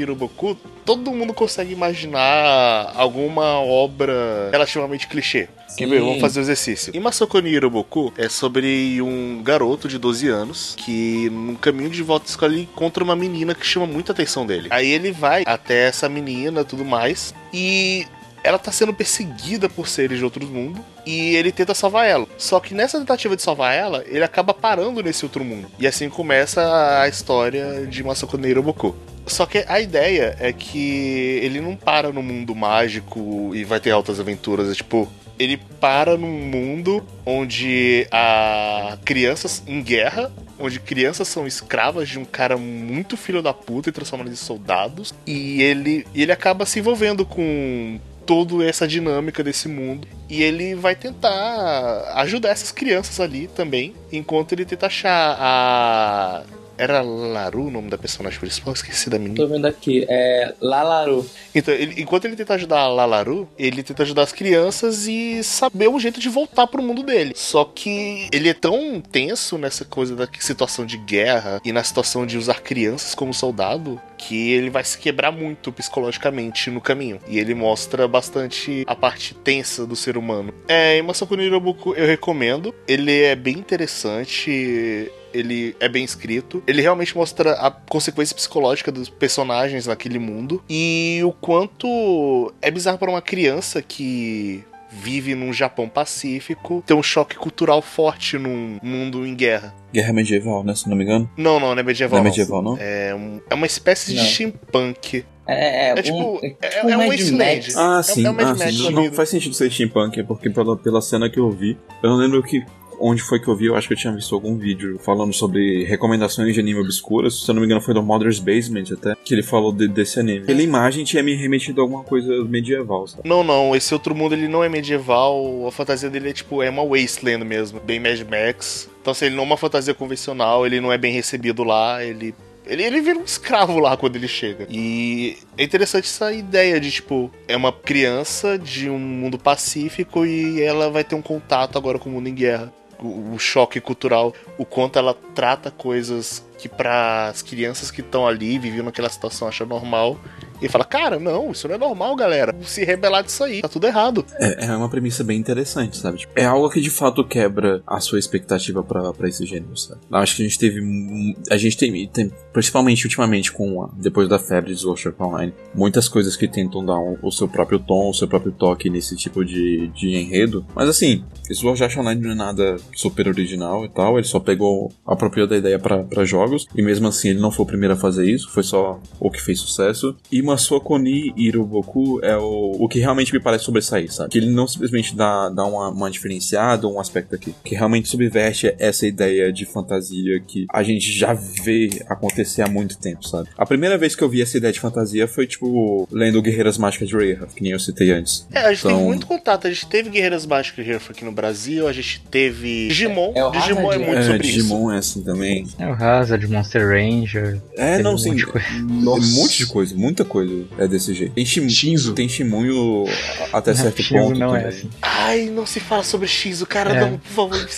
[0.86, 5.48] todo mundo consegue imaginar alguma obra relativamente clichê.
[5.76, 6.00] Quer ver?
[6.00, 6.06] Sim.
[6.06, 6.96] Vamos fazer o exercício.
[6.96, 12.04] Em Masako no Hiroboku é sobre um garoto de 12 anos que, no caminho de
[12.04, 14.68] volta à escola, ele encontra uma menina que chama muita atenção dele.
[14.70, 17.34] Aí ele vai até essa menina e tudo mais.
[17.52, 18.06] E
[18.44, 22.28] ela tá sendo perseguida por seres de outro mundo e ele tenta salvar ela.
[22.38, 25.72] Só que nessa tentativa de salvar ela, ele acaba parando nesse outro mundo.
[25.80, 28.96] E assim começa a história de Masako Hiroboku.
[29.26, 33.92] Só que a ideia é que ele não para no mundo mágico e vai ter
[33.92, 34.70] altas aventuras.
[34.70, 42.08] É tipo, ele para num mundo onde há crianças em guerra, onde crianças são escravas
[42.08, 45.14] de um cara muito filho da puta e transforma eles em soldados.
[45.26, 50.08] E ele, ele acaba se envolvendo com toda essa dinâmica desse mundo.
[50.30, 56.44] E ele vai tentar ajudar essas crianças ali também, enquanto ele tenta achar a.
[56.84, 58.72] Era Laru o nome da personagem principal?
[58.72, 59.38] Eu Esqueci da menina.
[59.38, 61.26] Tô vendo aqui, é Lalaru.
[61.56, 65.88] Então, ele- enquanto ele tenta ajudar a Lalaru, ele tenta ajudar as crianças e saber
[65.88, 67.32] um jeito de voltar pro mundo dele.
[67.38, 72.26] Só que ele é tão tenso nessa coisa da situação de guerra e na situação
[72.26, 77.20] de usar crianças como soldado que ele vai se quebrar muito psicologicamente no caminho.
[77.30, 80.54] E ele mostra bastante a parte tensa do ser humano.
[80.68, 82.76] É, no Hirobuku eu recomendo.
[82.88, 86.62] Ele é bem interessante ele é bem escrito.
[86.68, 92.98] Ele realmente mostra a consequência psicológica dos personagens naquele mundo e o quanto é bizarro
[92.98, 94.64] para uma criança que
[94.96, 99.74] vive num Japão pacífico ter um choque cultural forte num mundo em guerra.
[99.92, 100.76] Guerra medieval, né?
[100.76, 101.28] Se não me engano.
[101.36, 102.20] Não, não, não é medieval.
[102.20, 102.78] Não é medieval, não?
[102.80, 104.26] É, um- é uma espécie de Não.
[104.26, 105.26] steampunk.
[105.48, 107.56] É, é, É um, tipo, é, é, tipo é um Mad Wasteland.
[107.56, 107.76] Max.
[107.76, 108.26] Ah, É- sim.
[108.28, 108.92] é Mad ah, Max sim.
[108.92, 109.16] Não, vida.
[109.16, 112.64] faz sentido ser steampunk, porque pela, pela cena que eu vi, eu não lembro que
[113.00, 115.84] onde foi que eu vi, eu acho que eu tinha visto algum vídeo falando sobre
[115.86, 119.34] recomendações de anime obscuras, se eu não me engano foi do Mother's Basement até, que
[119.34, 120.46] ele falou de- desse anime.
[120.46, 123.28] Pela imagem tinha me remetido a alguma coisa medieval, sabe?
[123.28, 126.70] Não, não, esse outro mundo ele não é medieval, a fantasia dele é tipo, é
[126.70, 128.90] uma wasteland mesmo, bem Mad Max.
[129.02, 132.34] Então, assim, ele não é uma fantasia convencional, ele não é bem recebido lá, ele.
[132.66, 134.66] Ele, ele vira um escravo lá quando ele chega.
[134.70, 140.62] E é interessante essa ideia de, tipo, é uma criança de um mundo pacífico e
[140.62, 142.72] ela vai ter um contato agora com o mundo em guerra.
[143.04, 148.58] O, choque cultural, o quanto ela trata coisas que para as crianças que estão ali,
[148.58, 150.18] vivendo naquela situação, acham normal.
[150.62, 152.56] E fala, cara, não, isso não é normal, galera.
[152.64, 154.26] Se rebelar disso aí, tá tudo errado.
[154.40, 156.20] É, é uma premissa bem interessante, sabe?
[156.20, 160.02] Tipo, é algo que de fato quebra a sua expectativa pra esse gênero, sabe?
[160.12, 161.36] Acho que a gente teve.
[161.50, 166.08] A gente tem, tem principalmente ultimamente com a, depois da febre Sword Art Online, muitas
[166.08, 169.44] coisas que tentam dar um- o seu próprio tom, o seu próprio toque nesse tipo
[169.44, 170.66] de, de enredo.
[170.76, 174.92] Mas assim, Sword Art Online não é nada super original e tal, ele só pegou,
[175.06, 178.30] apropriou da ideia pra jogos, e mesmo assim ele não foi o primeiro a fazer
[178.30, 180.16] isso, foi só o que fez sucesso.
[180.32, 184.30] E Masoko ni Hiroboku é o, o que realmente me parece sobressair, sabe?
[184.30, 188.74] Que ele não simplesmente dá, dá uma, uma diferenciada, um aspecto aqui, que realmente subverte
[188.80, 193.50] essa ideia de fantasia que a gente já vê acontecer há muito tempo, sabe?
[193.58, 197.08] A primeira vez que eu vi essa ideia de fantasia foi, tipo, lendo Guerreiras Mágicas
[197.08, 198.48] de Rayha, que nem eu citei antes.
[198.52, 199.68] É, a gente Então- tem muito contato.
[199.68, 203.32] A gente teve Guerreiras Mágicas Here aqui no Brasil, a gente teve Digimon.
[203.36, 204.58] É, é o Digimon é muito é, sobre isso.
[204.58, 205.68] Digimon é assim também.
[205.80, 207.62] É o Hazard, Monster Ranger.
[207.76, 208.30] É, não, um sim.
[208.30, 208.68] monte de coisa.
[208.74, 210.33] Um monte de coisa, muita coisa
[210.78, 211.34] é desse jeito.
[211.34, 212.14] Tem, shim, Shinzo.
[212.14, 213.06] tem Shimunho
[213.52, 214.40] até certo Shinzo ponto.
[214.40, 214.90] não é assim.
[215.02, 217.02] Ai, não se fala sobre X, o cara É.
[217.02, 217.70] não, por favor.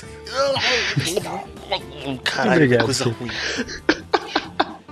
[2.23, 3.31] Caralho, que Obrigado, coisa ruim.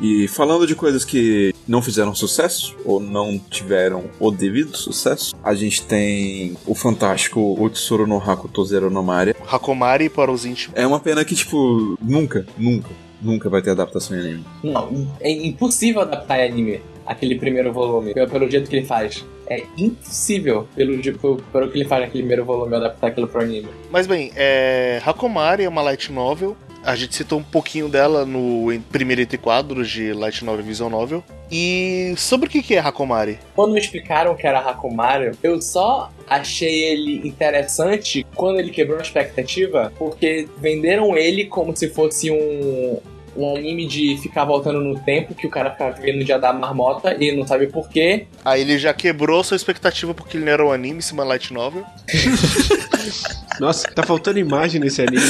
[0.02, 5.54] E falando de coisas que não fizeram sucesso, ou não tiveram o devido sucesso, a
[5.56, 9.34] gente tem o fantástico Otsuru no Hakuto Zero no Maria.
[9.50, 10.78] Hakomari para os íntimos.
[10.78, 12.90] É uma pena que, tipo, nunca, nunca,
[13.22, 14.46] nunca vai ter adaptação em anime.
[14.62, 19.26] Não, é impossível adaptar em anime aquele primeiro volume, pelo, jeito que ele faz.
[19.48, 23.70] É impossível, pelo, pelo, pelo que ele faz naquele primeiro volume, adaptar aquilo pro anime.
[23.92, 25.02] Mas bem, é...
[25.06, 26.56] Hakomari é uma light novel.
[26.84, 30.90] A gente citou um pouquinho dela no primeiro entre quadros de light novel e visual
[30.90, 31.24] novel.
[31.50, 33.40] E sobre o que é Hakomari?
[33.56, 39.02] Quando me explicaram que era Hakumaru, eu só achei ele interessante quando ele quebrou a
[39.02, 43.00] expectativa, porque venderam ele como se fosse um,
[43.36, 46.54] um anime de ficar voltando no tempo, que o cara ficava vivendo no dia da
[46.54, 48.28] marmota e não sabe porquê.
[48.44, 51.54] Aí ele já quebrou sua expectativa porque ele não era um anime, sim uma light
[51.54, 51.84] novel.
[53.60, 55.24] Nossa, tá faltando imagem nesse anime.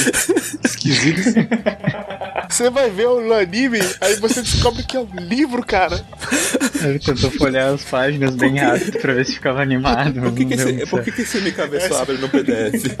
[0.64, 1.20] Esquisito.
[2.48, 6.04] Você vai ver o anime, aí você descobre que é um livro, cara.
[6.82, 10.20] Ele tentou folhear as páginas bem rápido pra ver se ficava animado.
[10.20, 12.96] Por que, que, esse, por que, que esse MKV só abre no PDF?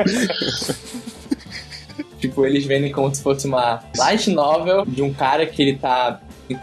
[2.24, 6.18] Tipo, eles vendem como se fosse uma light novel de um cara que ele tá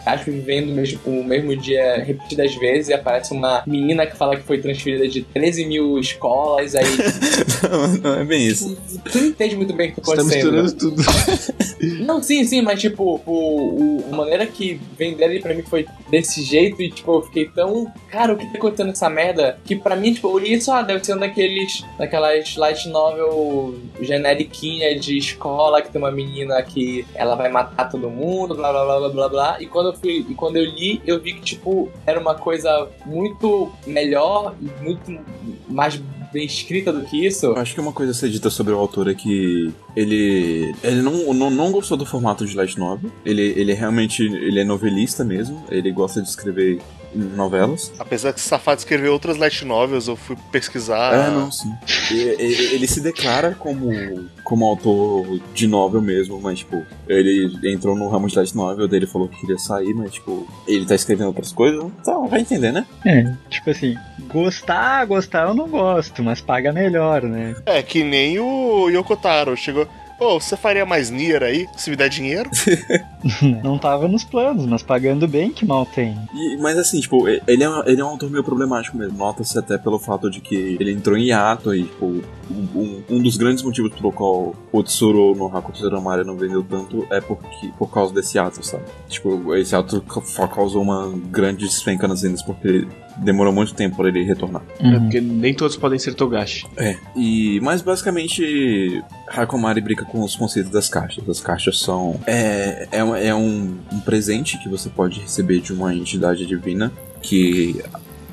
[0.06, 4.36] aspas, vivendo o mesmo, o mesmo dia repetidas vezes e aparece uma menina que fala
[4.36, 6.86] que foi transferida de 13 mil escolas, aí
[8.04, 8.78] não, não é bem isso.
[9.12, 10.52] tu não entende muito bem o que tá tá acontecendo.
[10.64, 11.02] misturando tudo.
[12.06, 15.88] Não, sim, sim, mas tipo, o, o- a maneira que venderam ele pra mim foi
[16.12, 17.92] desse jeito e tipo, eu fiquei tão.
[18.08, 19.58] Cara, o que tá acontecendo nessa merda?
[19.66, 21.84] Que pra mim, tipo, eu li isso, ah, deve ser um daqueles.
[21.98, 28.10] daquelas light novel generiquinha de escola que tem uma menina que ela vai matar todo
[28.12, 29.58] mundo, blá blá blá blá blá blá.
[29.60, 30.26] E quando eu fui.
[30.30, 35.20] E quando eu li, eu vi que, tipo, era uma coisa muito melhor e muito
[35.68, 36.02] mais
[36.32, 37.54] bem escrita do que isso.
[37.58, 41.34] Acho que uma coisa a ser dita sobre o autor é que ele ele não,
[41.34, 43.12] não, não gostou do formato de light novel.
[43.26, 45.64] Ele, ele realmente ele é novelista mesmo.
[45.70, 46.80] Ele gosta de escrever
[47.14, 47.92] novelas.
[48.00, 51.14] Apesar que esse safado escreveu outras light novels, eu fui pesquisar.
[51.14, 51.72] É, não, sim.
[52.12, 58.10] Ele, ele se declara como, como autor de novel mesmo, mas, tipo, ele entrou no
[58.10, 61.52] ramo de light novel, dele falou que queria sair, mas, tipo, ele tá escrevendo outras
[61.52, 62.86] coisas, então vai entender, né?
[63.06, 63.96] É, tipo assim,
[64.28, 67.56] gostar, gostar eu não gosto, mas paga melhor, né?
[67.66, 69.88] É, que nem o Yokotaro chegou.
[70.22, 72.48] Pô, você faria mais Nier aí, se me der dinheiro?
[73.64, 76.16] Não tava nos planos, mas pagando bem, que mal tem.
[76.32, 79.18] E- mas assim, tipo, ele é, um- ele é um autor meio problemático mesmo.
[79.18, 83.36] Nota-se até pelo fato de que ele entrou em hiato e, tipo, um, um dos
[83.36, 87.92] grandes motivos pelo qual o Tsuru no Hakuto Zeramari não vendeu tanto é porque, por
[87.92, 88.84] causa desse ato, sabe?
[89.10, 92.88] Tipo, esse ato ca- causou uma grande despenca nas vendas porque
[93.18, 94.64] demorou muito tempo para ele retornar.
[94.80, 96.66] É porque nem todos podem ser Togashi.
[96.78, 96.98] É.
[97.16, 101.28] E, mas basicamente, Hakomari brinca com os conceitos das caixas.
[101.28, 102.20] As caixas são.
[102.26, 106.92] É, é, é um, um presente que você pode receber de uma entidade divina
[107.22, 107.82] que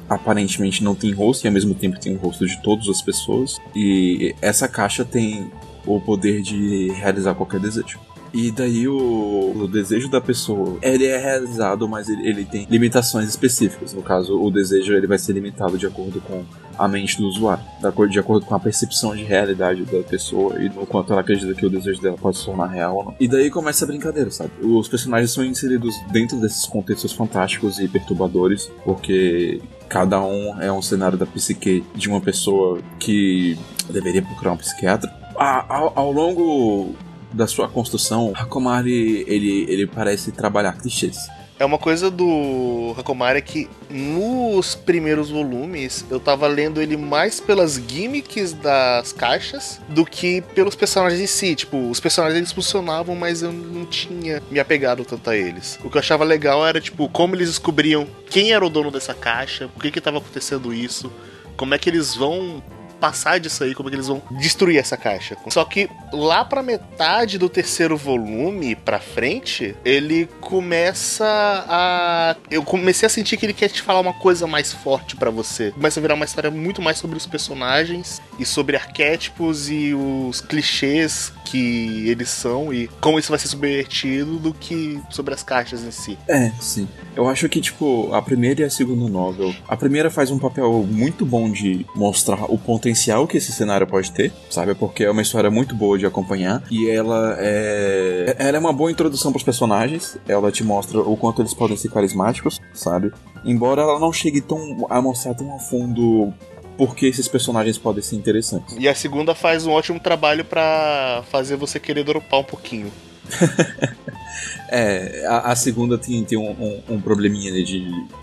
[0.08, 3.58] aparentemente não tem rosto e ao mesmo tempo tem o rosto de todas as pessoas.
[3.74, 5.50] E essa caixa tem
[5.86, 7.98] o poder de realizar qualquer desejo.
[8.32, 13.28] E daí o, o desejo da pessoa, ele é realizado, mas ele, ele tem limitações
[13.28, 13.92] específicas.
[13.92, 16.44] No caso, o desejo ele vai ser limitado de acordo com
[16.78, 17.64] a mente do usuário,
[18.08, 21.66] de acordo, com a percepção de realidade da pessoa e no quanto ela acredita que
[21.66, 23.16] o desejo dela pode se tornar real ou não.
[23.18, 24.52] E daí começa a brincadeira, sabe?
[24.62, 30.80] Os personagens são inseridos dentro desses contextos fantásticos e perturbadores, porque cada um é um
[30.80, 33.58] cenário da psique de uma pessoa que
[33.90, 35.12] deveria procurar um psiquiatra.
[35.34, 36.94] Ao, ao longo
[37.32, 41.28] da sua construção, Hakomari ele, ele parece trabalhar clichês.
[41.58, 47.74] É uma coisa do Hakomari que nos primeiros volumes eu tava lendo ele mais pelas
[47.74, 51.56] gimmicks das caixas do que pelos personagens em si.
[51.56, 55.80] Tipo, os personagens eles funcionavam, mas eu não tinha me apegado tanto a eles.
[55.82, 59.12] O que eu achava legal era, tipo, como eles descobriam quem era o dono dessa
[59.12, 61.12] caixa, por que que tava acontecendo isso,
[61.56, 62.62] como é que eles vão
[63.00, 65.36] passar disso aí, como é que eles vão destruir essa caixa.
[65.48, 71.24] Só que lá pra metade do terceiro volume pra frente, ele começa
[71.68, 75.30] a eu comecei a sentir que ele quer te falar uma coisa mais forte pra
[75.30, 75.70] você.
[75.72, 80.40] Começa a virar uma história muito mais sobre os personagens e sobre arquétipos e os
[80.40, 85.82] clichês que eles são e como isso vai ser subvertido do que sobre as caixas
[85.82, 86.18] em si.
[86.28, 86.88] É, sim.
[87.16, 89.54] Eu acho que, tipo, a primeira e a segunda novel.
[89.66, 93.86] A primeira faz um papel muito bom de mostrar o ponto potencial que esse cenário
[93.86, 94.74] pode ter, sabe?
[94.74, 98.90] Porque é uma história muito boa de acompanhar e ela é ela é uma boa
[98.90, 100.16] introdução para os personagens.
[100.26, 103.12] Ela te mostra o quanto eles podem ser carismáticos, sabe?
[103.44, 106.32] Embora ela não chegue tão a mostrar tão a fundo
[106.78, 108.74] porque esses personagens podem ser interessantes.
[108.78, 112.90] E a segunda faz um ótimo trabalho para fazer você querer dropar um pouquinho.
[114.70, 117.64] é, a, a, segunda tem, tem um, um, um probleminha de,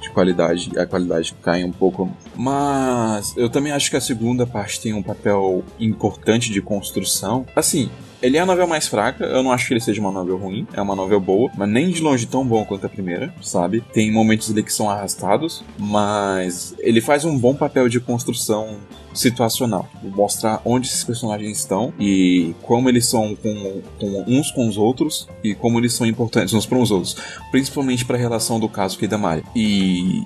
[0.02, 2.10] de, qualidade, a qualidade cai um pouco.
[2.38, 7.46] Mas eu também acho que a segunda parte tem um papel importante de construção.
[7.56, 7.90] Assim,
[8.22, 10.68] ele é a novela mais fraca, eu não acho que ele seja uma novela ruim,
[10.74, 13.84] é uma novela boa, mas nem de longe tão bom quanto a primeira, sabe?
[13.94, 18.78] Tem momentos ali que são arrastados, mas ele faz um bom papel de construção
[19.14, 19.88] situacional.
[20.04, 25.28] Mostrar onde esses personagens estão e como eles são com, com uns com os outros
[25.44, 27.16] e como eles são importantes uns para os outros.
[27.52, 29.44] Principalmente para a relação do caso e da Mari.
[29.56, 30.26] E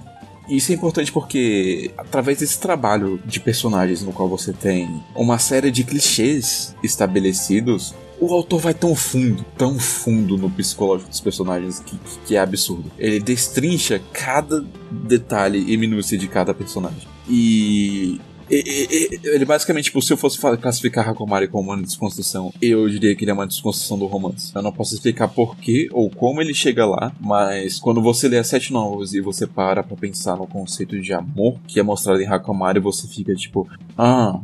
[0.50, 5.72] isso é importante porque, através desse trabalho de personagens no qual você tem uma série
[5.72, 11.98] de clichês estabelecidos, o autor vai tão fundo, tão fundo no psicológico dos personagens que,
[12.26, 12.92] que é absurdo.
[12.98, 17.08] Ele destrincha cada detalhe e minúcia de cada personagem.
[17.30, 18.20] E
[18.50, 23.32] ele basicamente, tipo, se eu fosse classificar Hakomari como uma desconstrução, eu diria que ele
[23.32, 24.52] é uma desconstrução do romance.
[24.56, 28.48] Eu não posso explicar porquê ou como ele chega lá, mas quando você lê as
[28.48, 32.28] sete novos e você para pra pensar no conceito de amor que é mostrado em
[32.28, 33.68] Hakomari, você fica tipo,
[33.98, 34.40] ah,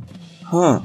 [0.54, 0.84] hã,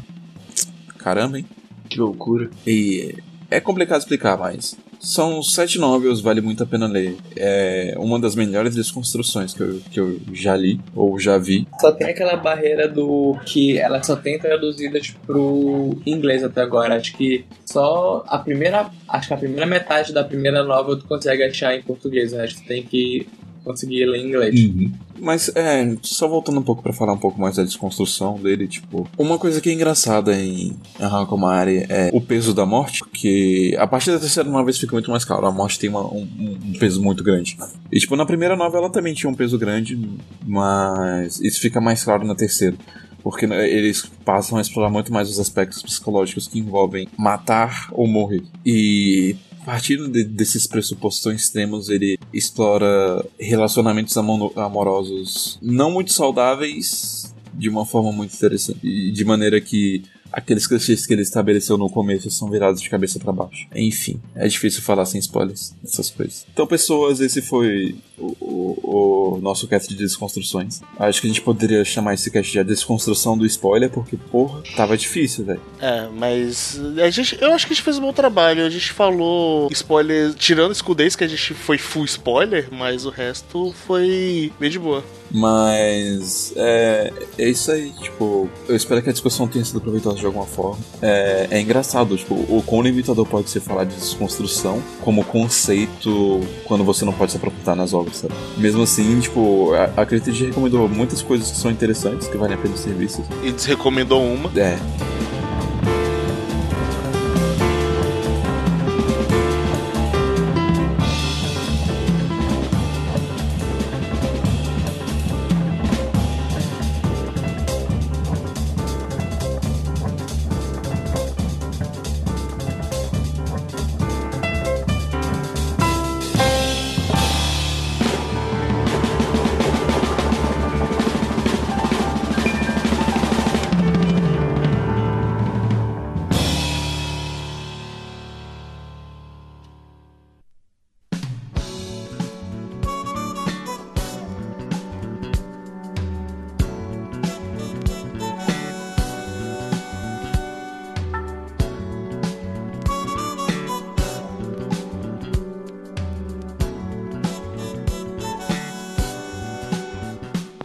[0.98, 1.46] caramba, hein?
[1.88, 2.50] Que loucura.
[2.66, 3.16] E
[3.50, 7.16] é complicado explicar, mas são sete novels, vale muito a pena ler.
[7.34, 11.66] É uma das melhores desconstruções que eu, que eu já li ou já vi.
[11.80, 16.96] Só tem aquela barreira do que ela só tem traduzidas pro inglês até agora.
[16.96, 21.42] Acho que só a primeira, acho que a primeira metade da primeira novel tu consegue
[21.42, 22.34] achar em português.
[22.34, 23.26] Acho que tem que
[23.64, 24.60] conseguir ler em inglês.
[24.60, 24.92] Uhum.
[25.20, 29.08] Mas, é, só voltando um pouco para falar um pouco mais da desconstrução dele, tipo,
[29.18, 34.12] uma coisa que é engraçada em Hankomari é o peso da morte, porque a partir
[34.12, 37.22] da terceira novela fica muito mais claro, a morte tem uma, um, um, peso muito
[37.22, 37.56] grande.
[37.92, 39.98] E, tipo, na primeira novela ela também tinha um peso grande,
[40.46, 42.76] mas isso fica mais claro na terceira
[43.22, 48.06] porque né, eles passam a explorar muito mais os aspectos psicológicos que envolvem matar ou
[48.06, 48.42] morrer.
[48.64, 57.84] E partindo de, desses pressupostos extremos, ele explora relacionamentos amorosos não muito saudáveis de uma
[57.84, 58.80] forma muito interessante.
[58.82, 63.18] E de maneira que aqueles clichês que ele estabeleceu no começo são virados de cabeça
[63.18, 63.66] para baixo.
[63.74, 66.46] Enfim, é difícil falar sem spoilers, essas coisas.
[66.52, 70.80] Então, pessoas, esse foi o, o, o, nosso cast de desconstruções.
[70.98, 74.62] Acho que a gente poderia chamar esse cast de a desconstrução do spoiler, porque, porra,
[74.76, 75.60] tava difícil, velho.
[75.80, 78.64] É, mas a gente, eu acho que a gente fez um bom trabalho.
[78.64, 83.72] A gente falou spoiler, tirando escudez, que a gente foi full spoiler, mas o resto
[83.86, 85.04] foi bem de boa.
[85.32, 90.26] Mas é, é isso aí, tipo, eu espero que a discussão tenha sido proveitosa de
[90.26, 90.78] alguma forma.
[91.02, 96.84] É, é engraçado, tipo, o quão limitador pode ser falar de desconstrução como conceito quando
[96.84, 98.34] você não pode se aprofundar nas obras, sabe?
[98.56, 102.58] Mesmo assim, tipo, a, a Critic recomendou muitas coisas que são interessantes, que valem a
[102.58, 103.24] pena ser vistas.
[103.42, 104.50] E desrecomendou uma.
[104.58, 104.78] É.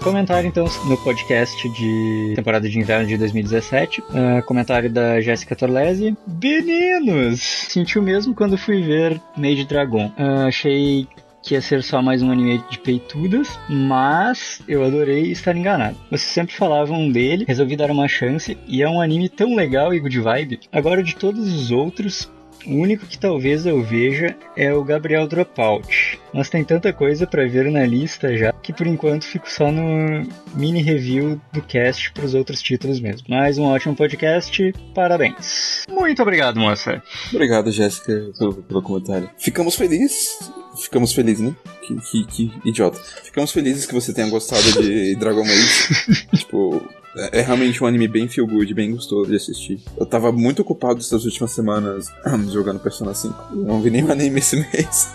[0.05, 4.01] comentário então no podcast de temporada de inverno de 2017.
[4.01, 4.05] Uh,
[4.37, 6.15] ah, comentário da Jéssica Torlesi.
[6.27, 7.41] Meninos!
[7.41, 10.13] Senti o mesmo quando fui ver Made Dragon.
[10.15, 11.07] Uh, achei
[11.41, 15.97] que ia ser só mais um anime de peitudas, mas eu adorei estar enganado.
[16.09, 19.99] Vocês sempre falavam dele, resolvi dar uma chance e é um anime tão legal e
[19.99, 20.59] good vibe.
[20.71, 22.31] Agora de todos os outros,
[22.67, 26.19] o único que talvez eu veja é o Gabriel Dropout.
[26.33, 30.27] Mas tem tanta coisa para ver na lista já que por enquanto fico só no
[30.55, 33.27] mini review do cast para os outros títulos mesmo.
[33.29, 35.83] Mais um ótimo podcast, parabéns.
[35.89, 37.01] Muito obrigado, moça.
[37.31, 39.29] Obrigado, Jéssica, pelo, pelo comentário.
[39.37, 40.39] Ficamos felizes.
[40.81, 41.55] Ficamos felizes, né?
[41.81, 42.99] Que, que, que, idiota.
[43.23, 46.27] Ficamos felizes que você tenha gostado de Dragon Age.
[46.35, 46.83] tipo,
[47.31, 49.79] É, realmente um anime bem feel good, bem gostoso de assistir.
[49.97, 52.07] Eu tava muito ocupado essas últimas semanas
[52.51, 53.55] jogando Persona 5.
[53.55, 55.13] Não vi nenhum anime esse mês.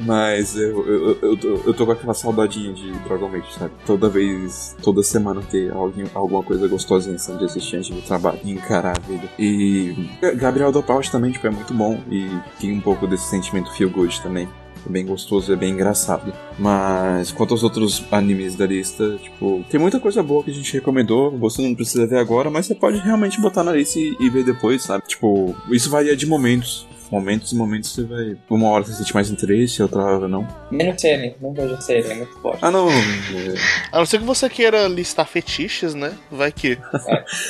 [0.00, 3.72] Mas eu, eu, eu, tô, eu tô com aquela saudadinha de Dragon Maid, sabe?
[3.84, 8.38] Toda vez, toda semana ter alguém, alguma coisa gostosinha assim, de assistir antes do trabalho
[8.44, 9.28] encarar a vida.
[9.38, 9.94] E
[10.36, 12.28] Gabriel Dopaut também, tipo, é muito bom e
[12.60, 14.48] tem um pouco desse sentimento feel good também.
[14.86, 16.32] É bem gostoso, é bem engraçado.
[16.58, 20.72] Mas quanto aos outros animes da lista, tipo, tem muita coisa boa que a gente
[20.72, 21.36] recomendou.
[21.38, 24.44] Você não precisa ver agora, mas você pode realmente botar na lista e, e ver
[24.44, 25.04] depois, sabe?
[25.06, 28.36] Tipo, isso varia de momentos momentos e momentos você vai.
[28.50, 30.46] Uma hora você sente mais interesse, outra hora não.
[30.70, 32.58] Menos Seren, não vejo Seren, é muito forte.
[32.62, 32.88] Ah, não.
[33.92, 36.12] A não ser que você queira listar fetiches, né?
[36.30, 36.72] Vai que.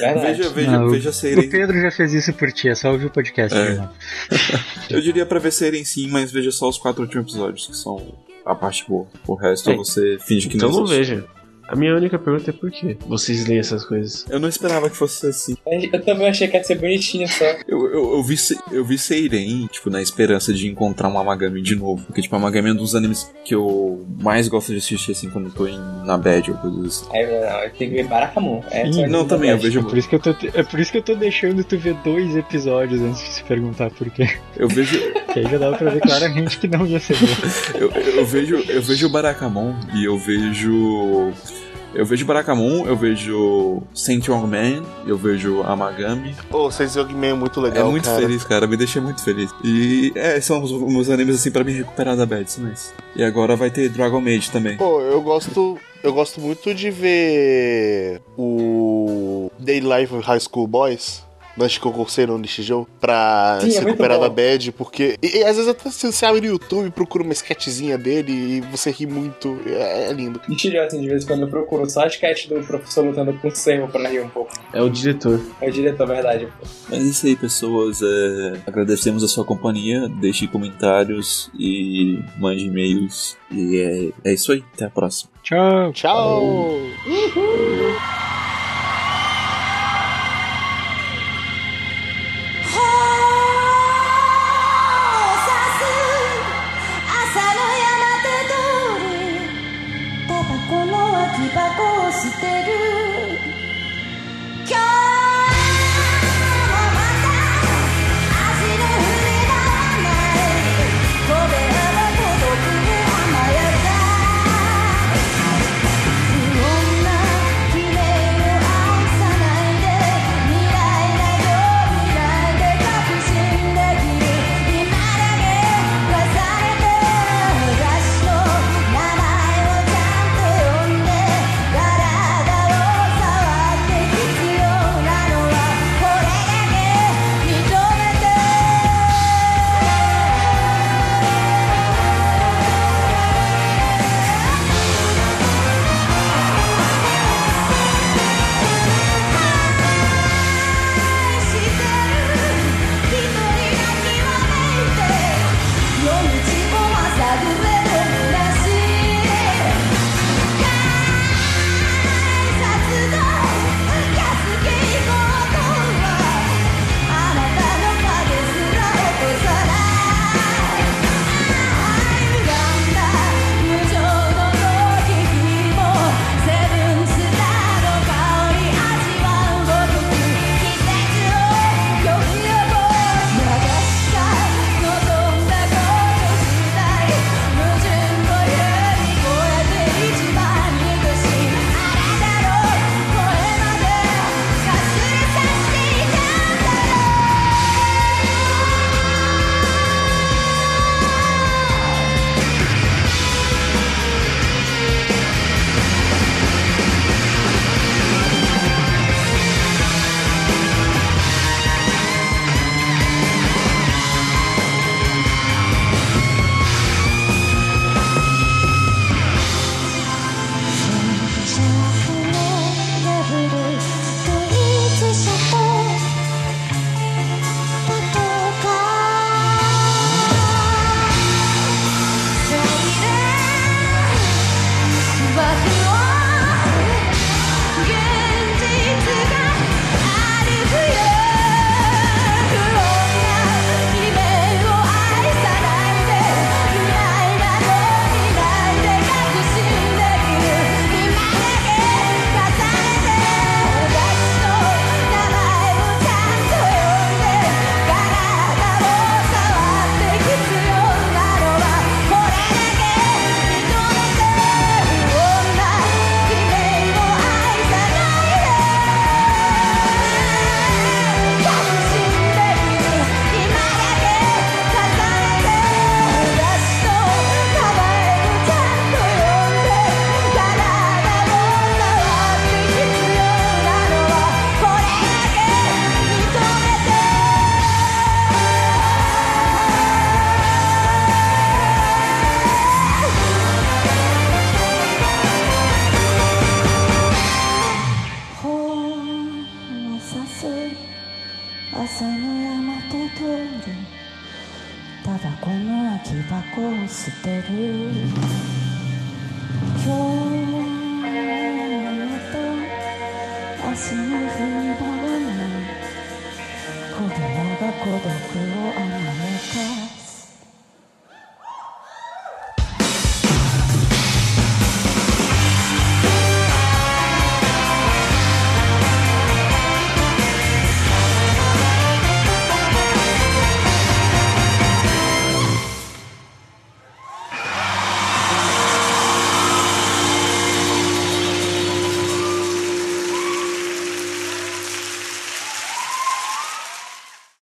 [0.01, 0.21] É, verdade.
[0.39, 1.49] veja, veja, Não, veja O Seren.
[1.49, 3.57] Pedro já fez isso por ti, é só ouvir o podcast.
[3.57, 3.61] É.
[3.63, 3.91] irmão.
[4.91, 8.15] Eu diria pra ver Seren sim, mas veja só os quatro últimos episódios, que são
[8.45, 9.07] a parte boa.
[9.27, 9.77] O resto É.
[9.77, 11.15] você finge que Então não não existe.
[11.15, 11.25] veja.
[11.69, 14.25] A minha única pergunta é por quê vocês leem essas coisas?
[14.29, 15.57] Eu não esperava que fosse assim.
[15.93, 17.45] Eu também achei que ia ser bonitinho só.
[17.67, 18.37] Eu, eu, eu, vi,
[18.71, 22.05] eu vi Seiren, tipo, na esperança de encontrar um Amagami de novo.
[22.07, 25.47] Porque, tipo, Amagami é um dos animes que eu mais gosto de assistir, assim, quando
[25.47, 27.17] eu tô em, na bad ou coisas assim.
[27.17, 28.63] Aí, não, eu tenho que ver Barakamon.
[28.71, 30.81] É, só Não, que também, eu vejo, É por, isso que eu tô, é por
[30.81, 34.29] isso que eu tô deixando tu ver dois episódios antes de se perguntar por quê.
[34.57, 34.99] eu vejo,
[35.33, 37.27] Que aí já dava pra ver claramente que não ia ser bom.
[37.79, 41.33] eu, eu vejo, eu vejo Barakamon e eu vejo...
[41.95, 46.35] Eu vejo Barakamon, eu vejo Saint Man, eu vejo Amagami.
[46.51, 47.87] Pô, Sensei Man é muito legal.
[47.87, 48.21] é muito cara.
[48.21, 49.51] feliz, cara, me deixa muito feliz.
[49.65, 52.93] E é, são os meus animes assim pra me recuperar da bad, são esses.
[53.15, 54.77] E agora vai ter Dragon Maid também.
[54.77, 55.79] Pô, eu gosto.
[56.03, 61.26] Eu gosto muito de ver o Day Life High School Boys.
[61.57, 65.17] Eu cursei no Nishijou, pra Sim, se é recuperar da bad, porque.
[65.23, 68.61] E, e às vezes até se você abre no YouTube, procura uma sketchzinha dele e
[68.61, 69.59] você ri muito.
[69.67, 70.41] É, é lindo.
[70.49, 73.49] Mentira, assim, de vez em quando eu procuro só a sketch do professor lutando com
[73.49, 74.53] o servo pra rir um pouco.
[74.73, 75.41] É o diretor.
[75.61, 76.49] É o diretor, verdade.
[76.89, 78.01] Mas é isso aí, pessoas.
[78.03, 80.09] é, Agradecemos a sua companhia.
[80.09, 83.37] Deixe comentários e mande e-mails.
[83.51, 84.65] E é, é isso aí.
[84.75, 85.31] Até a próxima.
[85.43, 85.93] Tchau.
[85.93, 86.67] Tchau!
[87.37, 88.26] 朝